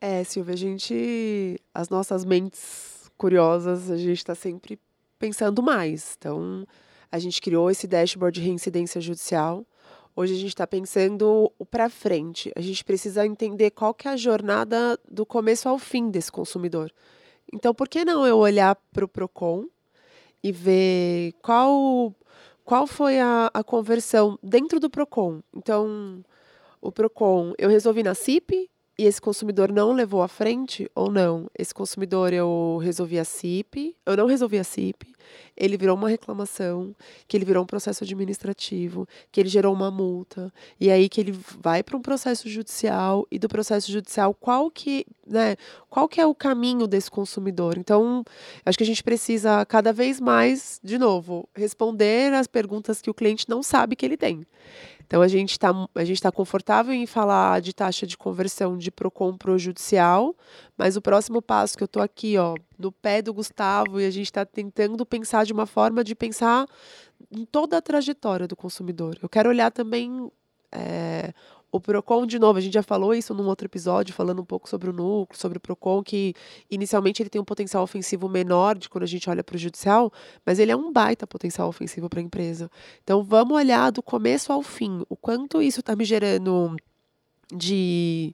É, 0.00 0.24
Silvia, 0.24 0.54
a 0.54 0.56
gente, 0.56 1.60
as 1.74 1.90
nossas 1.90 2.24
mentes 2.24 2.93
curiosas, 3.16 3.90
a 3.90 3.96
gente 3.96 4.18
está 4.18 4.34
sempre 4.34 4.78
pensando 5.18 5.62
mais. 5.62 6.14
Então, 6.18 6.66
a 7.10 7.18
gente 7.18 7.40
criou 7.40 7.70
esse 7.70 7.86
dashboard 7.86 8.40
de 8.40 8.46
reincidência 8.46 9.00
judicial. 9.00 9.64
Hoje 10.16 10.34
a 10.34 10.36
gente 10.36 10.48
está 10.48 10.66
pensando 10.66 11.50
para 11.70 11.88
frente. 11.88 12.52
A 12.54 12.60
gente 12.60 12.84
precisa 12.84 13.26
entender 13.26 13.70
qual 13.70 13.92
que 13.92 14.06
é 14.06 14.12
a 14.12 14.16
jornada 14.16 14.98
do 15.10 15.26
começo 15.26 15.68
ao 15.68 15.78
fim 15.78 16.10
desse 16.10 16.30
consumidor. 16.30 16.92
Então, 17.52 17.74
por 17.74 17.88
que 17.88 18.04
não 18.04 18.26
eu 18.26 18.38
olhar 18.38 18.76
para 18.92 19.04
o 19.04 19.08
Procon 19.08 19.66
e 20.42 20.52
ver 20.52 21.32
qual 21.42 22.14
qual 22.64 22.86
foi 22.86 23.20
a, 23.20 23.50
a 23.52 23.62
conversão 23.62 24.38
dentro 24.42 24.80
do 24.80 24.88
Procon? 24.88 25.42
Então, 25.54 26.24
o 26.80 26.90
Procon, 26.90 27.52
eu 27.58 27.68
resolvi 27.68 28.02
na 28.02 28.14
CIP, 28.14 28.70
e 28.98 29.04
esse 29.04 29.20
consumidor 29.20 29.72
não 29.72 29.92
levou 29.92 30.22
à 30.22 30.28
frente 30.28 30.90
ou 30.94 31.10
não? 31.10 31.48
Esse 31.58 31.74
consumidor 31.74 32.32
eu 32.32 32.78
resolvi 32.82 33.18
a 33.18 33.24
CIP, 33.24 33.96
eu 34.06 34.16
não 34.16 34.26
resolvi 34.26 34.58
a 34.58 34.64
CIP, 34.64 35.14
ele 35.56 35.76
virou 35.76 35.96
uma 35.96 36.08
reclamação, 36.08 36.94
que 37.26 37.36
ele 37.36 37.44
virou 37.44 37.62
um 37.62 37.66
processo 37.66 38.04
administrativo, 38.04 39.06
que 39.30 39.40
ele 39.40 39.48
gerou 39.48 39.72
uma 39.72 39.90
multa, 39.90 40.52
e 40.80 40.90
aí 40.90 41.08
que 41.08 41.20
ele 41.20 41.32
vai 41.32 41.82
para 41.82 41.96
um 41.96 42.02
processo 42.02 42.48
judicial 42.48 43.26
e 43.30 43.38
do 43.38 43.48
processo 43.48 43.90
judicial 43.90 44.34
qual 44.34 44.70
que, 44.70 45.06
né, 45.26 45.56
qual 45.88 46.08
que 46.08 46.20
é 46.20 46.26
o 46.26 46.34
caminho 46.34 46.86
desse 46.86 47.10
consumidor? 47.10 47.78
Então, 47.78 48.24
acho 48.64 48.78
que 48.78 48.84
a 48.84 48.86
gente 48.86 49.02
precisa 49.02 49.64
cada 49.66 49.92
vez 49.92 50.20
mais, 50.20 50.80
de 50.82 50.98
novo, 50.98 51.48
responder 51.54 52.32
as 52.32 52.46
perguntas 52.46 53.00
que 53.00 53.10
o 53.10 53.14
cliente 53.14 53.48
não 53.48 53.62
sabe 53.62 53.96
que 53.96 54.04
ele 54.04 54.16
tem. 54.16 54.46
Então 55.06 55.22
a 55.22 55.28
gente 55.28 55.52
está 55.52 55.70
a 55.94 56.04
gente 56.04 56.20
tá 56.20 56.32
confortável 56.32 56.92
em 56.92 57.06
falar 57.06 57.60
de 57.60 57.74
taxa 57.74 58.06
de 58.06 58.16
conversão 58.16 58.76
de 58.76 58.90
Procon 58.90 59.36
pro 59.36 59.58
judicial, 59.58 60.34
mas 60.76 60.96
o 60.96 61.02
próximo 61.02 61.40
passo 61.40 61.76
que 61.76 61.82
eu 61.82 61.86
estou 61.86 62.02
aqui, 62.02 62.36
ó, 62.36 62.54
no 62.78 62.90
pé 62.90 63.22
do 63.22 63.32
Gustavo 63.32 64.00
e 64.00 64.06
a 64.06 64.10
gente 64.10 64.26
está 64.26 64.44
tentando 64.44 65.04
pensar 65.04 65.44
de 65.44 65.52
uma 65.52 65.66
forma 65.66 66.02
de 66.02 66.14
pensar 66.14 66.66
em 67.30 67.44
toda 67.44 67.78
a 67.78 67.82
trajetória 67.82 68.46
do 68.46 68.56
consumidor. 68.56 69.18
Eu 69.22 69.28
quero 69.28 69.48
olhar 69.48 69.70
também 69.70 70.30
é, 70.72 71.32
o 71.74 71.80
Procon, 71.80 72.24
de 72.24 72.38
novo, 72.38 72.56
a 72.56 72.60
gente 72.60 72.74
já 72.74 72.84
falou 72.84 73.12
isso 73.12 73.34
num 73.34 73.48
outro 73.48 73.66
episódio, 73.66 74.14
falando 74.14 74.40
um 74.40 74.44
pouco 74.44 74.68
sobre 74.68 74.88
o 74.88 74.92
núcleo, 74.92 75.36
sobre 75.36 75.58
o 75.58 75.60
Procon, 75.60 76.04
que 76.04 76.32
inicialmente 76.70 77.20
ele 77.20 77.28
tem 77.28 77.40
um 77.40 77.44
potencial 77.44 77.82
ofensivo 77.82 78.28
menor 78.28 78.78
de 78.78 78.88
quando 78.88 79.02
a 79.02 79.08
gente 79.08 79.28
olha 79.28 79.42
para 79.42 79.56
o 79.56 79.58
judicial, 79.58 80.12
mas 80.46 80.60
ele 80.60 80.70
é 80.70 80.76
um 80.76 80.92
baita 80.92 81.26
potencial 81.26 81.68
ofensivo 81.68 82.08
para 82.08 82.20
a 82.20 82.22
empresa. 82.22 82.70
Então 83.02 83.24
vamos 83.24 83.56
olhar 83.56 83.90
do 83.90 84.00
começo 84.00 84.52
ao 84.52 84.62
fim, 84.62 85.02
o 85.08 85.16
quanto 85.16 85.60
isso 85.60 85.80
está 85.80 85.96
me 85.96 86.04
gerando 86.04 86.76
de 87.52 88.32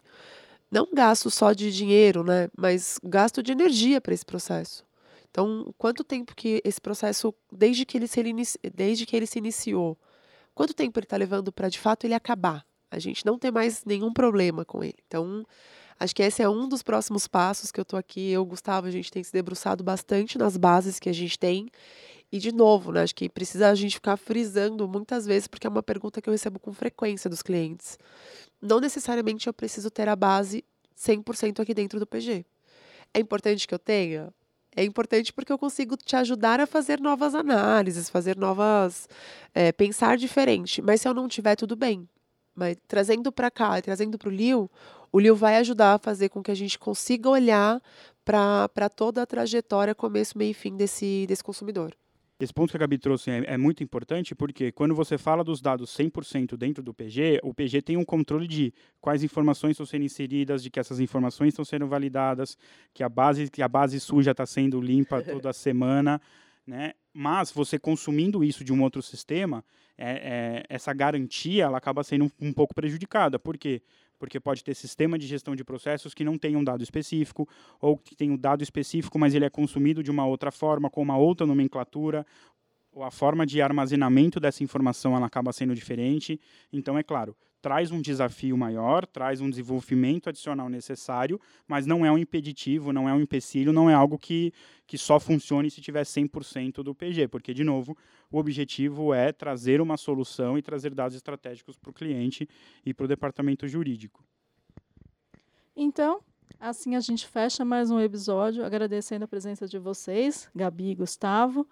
não 0.70 0.86
gasto 0.92 1.30
só 1.30 1.54
de 1.54 1.72
dinheiro, 1.72 2.22
né, 2.22 2.50
mas 2.54 2.98
gasto 3.02 3.42
de 3.42 3.52
energia 3.52 4.02
para 4.02 4.12
esse 4.12 4.26
processo. 4.26 4.84
Então, 5.30 5.72
quanto 5.78 6.04
tempo 6.04 6.36
que 6.36 6.60
esse 6.62 6.80
processo, 6.80 7.34
desde 7.50 7.86
que 7.86 7.96
ele 7.96 8.06
se, 8.06 8.58
desde 8.74 9.06
que 9.06 9.16
ele 9.16 9.26
se 9.26 9.38
iniciou, 9.38 9.96
quanto 10.54 10.74
tempo 10.74 10.98
ele 10.98 11.06
está 11.06 11.16
levando 11.16 11.50
para 11.50 11.70
de 11.70 11.78
fato 11.78 12.04
ele 12.04 12.12
acabar? 12.12 12.68
A 12.90 12.98
gente 12.98 13.24
não 13.24 13.38
ter 13.38 13.50
mais 13.50 13.84
nenhum 13.84 14.12
problema 14.12 14.64
com 14.64 14.82
ele. 14.82 14.98
Então, 15.06 15.44
acho 15.98 16.14
que 16.14 16.22
esse 16.22 16.42
é 16.42 16.48
um 16.48 16.68
dos 16.68 16.82
próximos 16.82 17.26
passos 17.28 17.70
que 17.70 17.78
eu 17.78 17.82
estou 17.82 17.98
aqui. 17.98 18.30
Eu, 18.30 18.44
Gustavo, 18.44 18.86
a 18.86 18.90
gente 18.90 19.10
tem 19.10 19.22
se 19.22 19.32
debruçado 19.32 19.84
bastante 19.84 20.36
nas 20.36 20.56
bases 20.56 20.98
que 20.98 21.08
a 21.08 21.12
gente 21.12 21.38
tem. 21.38 21.68
E, 22.32 22.38
de 22.38 22.52
novo, 22.52 22.92
né, 22.92 23.02
acho 23.02 23.14
que 23.14 23.28
precisa 23.28 23.68
a 23.70 23.74
gente 23.74 23.96
ficar 23.96 24.16
frisando 24.16 24.86
muitas 24.86 25.26
vezes, 25.26 25.48
porque 25.48 25.66
é 25.66 25.70
uma 25.70 25.82
pergunta 25.82 26.22
que 26.22 26.28
eu 26.28 26.32
recebo 26.32 26.60
com 26.60 26.72
frequência 26.72 27.28
dos 27.28 27.42
clientes. 27.42 27.98
Não 28.62 28.78
necessariamente 28.78 29.46
eu 29.46 29.52
preciso 29.52 29.90
ter 29.90 30.08
a 30.08 30.14
base 30.14 30.64
100% 30.96 31.60
aqui 31.60 31.74
dentro 31.74 31.98
do 31.98 32.06
PG. 32.06 32.44
É 33.12 33.18
importante 33.18 33.66
que 33.66 33.74
eu 33.74 33.78
tenha? 33.78 34.32
É 34.76 34.84
importante 34.84 35.32
porque 35.32 35.52
eu 35.52 35.58
consigo 35.58 35.96
te 35.96 36.14
ajudar 36.14 36.60
a 36.60 36.66
fazer 36.66 37.00
novas 37.00 37.34
análises, 37.34 38.08
fazer 38.08 38.36
novas. 38.36 39.08
É, 39.52 39.72
pensar 39.72 40.16
diferente. 40.16 40.80
Mas 40.80 41.00
se 41.00 41.08
eu 41.08 41.14
não 41.14 41.26
tiver, 41.26 41.56
tudo 41.56 41.74
bem. 41.74 42.08
Mas 42.60 42.76
trazendo 42.86 43.32
para 43.32 43.50
cá 43.50 43.78
e 43.78 43.82
trazendo 43.82 44.18
para 44.18 44.28
o 44.28 44.32
Liu, 44.32 44.70
o 45.10 45.18
Liu 45.18 45.34
vai 45.34 45.56
ajudar 45.56 45.94
a 45.94 45.98
fazer 45.98 46.28
com 46.28 46.42
que 46.42 46.50
a 46.50 46.54
gente 46.54 46.78
consiga 46.78 47.30
olhar 47.30 47.80
para 48.22 48.90
toda 48.94 49.22
a 49.22 49.26
trajetória, 49.26 49.94
começo, 49.94 50.36
meio 50.36 50.50
e 50.50 50.54
fim 50.54 50.76
desse, 50.76 51.24
desse 51.26 51.42
consumidor. 51.42 51.96
Esse 52.38 52.52
ponto 52.52 52.70
que 52.70 52.76
a 52.76 52.80
Gabi 52.80 52.98
trouxe 52.98 53.30
é, 53.30 53.44
é, 53.46 53.56
muito 53.56 53.82
importante 53.82 54.34
porque 54.34 54.70
quando 54.72 54.94
você 54.94 55.16
fala 55.16 55.42
dos 55.42 55.62
dados 55.62 55.90
100% 55.96 56.54
dentro 56.56 56.82
do 56.82 56.92
PG, 56.92 57.40
o 57.42 57.54
PG 57.54 57.80
tem 57.80 57.96
um 57.96 58.04
controle 58.04 58.46
de 58.46 58.74
quais 59.00 59.22
informações 59.22 59.72
estão 59.72 59.86
sendo 59.86 60.04
inseridas, 60.04 60.62
de 60.62 60.68
que 60.68 60.78
essas 60.78 61.00
informações 61.00 61.48
estão 61.48 61.64
sendo 61.64 61.86
validadas, 61.86 62.58
que 62.92 63.02
a 63.02 63.08
base, 63.08 63.50
que 63.50 63.62
a 63.62 63.68
base 63.68 63.98
suja 64.00 64.32
está 64.32 64.44
sendo 64.44 64.80
limpa 64.80 65.20
toda 65.24 65.52
semana, 65.54 66.20
né? 66.66 66.92
Mas 67.12 67.50
você 67.50 67.78
consumindo 67.78 68.44
isso 68.44 68.62
de 68.62 68.72
um 68.72 68.82
outro 68.82 69.02
sistema, 69.02 69.64
é, 69.98 70.10
é, 70.10 70.64
essa 70.68 70.92
garantia 70.92 71.64
ela 71.64 71.78
acaba 71.78 72.04
sendo 72.04 72.26
um, 72.26 72.48
um, 72.48 72.52
pouco 72.52 72.74
prejudicada. 72.74 73.38
Por 73.38 73.58
quê? 73.58 73.82
Porque 74.18 74.38
pode 74.38 74.62
ter 74.62 74.74
sistema 74.74 75.18
de 75.18 75.26
gestão 75.26 75.56
de 75.56 75.64
processos 75.64 76.14
que 76.14 76.24
não 76.24 76.38
tem 76.38 76.56
um 76.56 76.62
dado 76.62 76.82
específico, 76.82 77.48
ou 77.80 77.96
que 77.96 78.14
tem 78.14 78.30
um 78.30 78.36
dado 78.36 78.62
específico, 78.62 79.18
mas 79.18 79.34
ele 79.34 79.44
é 79.44 79.50
consumido 79.50 80.02
de 80.02 80.10
uma 80.10 80.26
outra 80.26 80.50
forma, 80.50 80.90
com 80.90 81.02
uma 81.02 81.16
outra 81.16 81.46
nomenclatura, 81.46 82.26
ou 82.92 83.02
a 83.02 83.10
forma 83.10 83.46
de 83.46 83.62
armazenamento 83.62 84.38
dessa 84.38 84.62
informação 84.62 85.16
ela 85.16 85.26
acaba 85.26 85.52
sendo 85.52 85.74
diferente. 85.74 86.40
Então, 86.72 86.98
é 86.98 87.02
claro, 87.02 87.36
traz 87.60 87.90
um 87.90 88.00
desafio 88.00 88.56
maior, 88.56 89.06
traz 89.06 89.40
um 89.40 89.50
desenvolvimento 89.50 90.28
adicional 90.28 90.68
necessário, 90.68 91.40
mas 91.66 91.86
não 91.86 92.04
é 92.04 92.10
um 92.10 92.18
impeditivo, 92.18 92.92
não 92.92 93.08
é 93.08 93.12
um 93.12 93.20
empecilho, 93.20 93.72
não 93.72 93.88
é 93.88 93.94
algo 93.94 94.18
que, 94.18 94.52
que 94.86 94.96
só 94.96 95.20
funcione 95.20 95.70
se 95.70 95.80
tiver 95.80 96.02
100% 96.02 96.82
do 96.82 96.94
PG, 96.94 97.28
porque, 97.28 97.52
de 97.52 97.62
novo, 97.62 97.96
o 98.30 98.38
objetivo 98.38 99.12
é 99.12 99.32
trazer 99.32 99.80
uma 99.80 99.96
solução 99.96 100.56
e 100.56 100.62
trazer 100.62 100.94
dados 100.94 101.16
estratégicos 101.16 101.76
para 101.76 101.90
o 101.90 101.92
cliente 101.92 102.48
e 102.84 102.94
para 102.94 103.04
o 103.04 103.08
departamento 103.08 103.68
jurídico. 103.68 104.24
Então, 105.76 106.20
assim 106.58 106.96
a 106.96 107.00
gente 107.00 107.26
fecha 107.26 107.64
mais 107.64 107.90
um 107.90 108.00
episódio, 108.00 108.64
agradecendo 108.64 109.24
a 109.24 109.28
presença 109.28 109.66
de 109.66 109.78
vocês, 109.78 110.48
Gabi 110.54 110.90
e 110.90 110.94
Gustavo. 110.94 111.66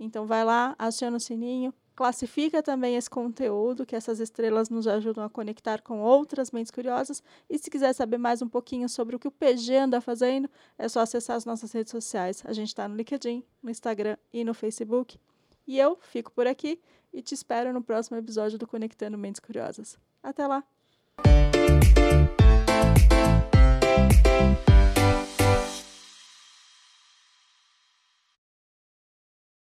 Então 0.00 0.26
vai 0.26 0.44
lá, 0.44 0.74
aciona 0.78 1.16
o 1.16 1.20
sininho, 1.20 1.72
classifica 2.02 2.60
também 2.64 2.96
esse 2.96 3.08
conteúdo, 3.08 3.86
que 3.86 3.94
essas 3.94 4.18
estrelas 4.18 4.68
nos 4.68 4.88
ajudam 4.88 5.22
a 5.22 5.30
conectar 5.30 5.80
com 5.82 6.00
outras 6.00 6.50
mentes 6.50 6.72
curiosas. 6.72 7.22
E 7.48 7.56
se 7.56 7.70
quiser 7.70 7.92
saber 7.92 8.18
mais 8.18 8.42
um 8.42 8.48
pouquinho 8.48 8.88
sobre 8.88 9.14
o 9.14 9.20
que 9.20 9.28
o 9.28 9.30
PG 9.30 9.76
anda 9.76 10.00
fazendo, 10.00 10.50
é 10.76 10.88
só 10.88 10.98
acessar 10.98 11.36
as 11.36 11.44
nossas 11.44 11.70
redes 11.70 11.92
sociais. 11.92 12.42
A 12.44 12.52
gente 12.52 12.68
está 12.68 12.88
no 12.88 12.96
LinkedIn, 12.96 13.44
no 13.62 13.70
Instagram 13.70 14.16
e 14.32 14.42
no 14.42 14.52
Facebook. 14.52 15.16
E 15.64 15.78
eu 15.78 15.96
fico 16.00 16.32
por 16.32 16.44
aqui 16.44 16.80
e 17.12 17.22
te 17.22 17.34
espero 17.34 17.72
no 17.72 17.80
próximo 17.80 18.16
episódio 18.16 18.58
do 18.58 18.66
Conectando 18.66 19.16
Mentes 19.16 19.38
Curiosas. 19.38 19.96
Até 20.20 20.44
lá! 20.44 20.81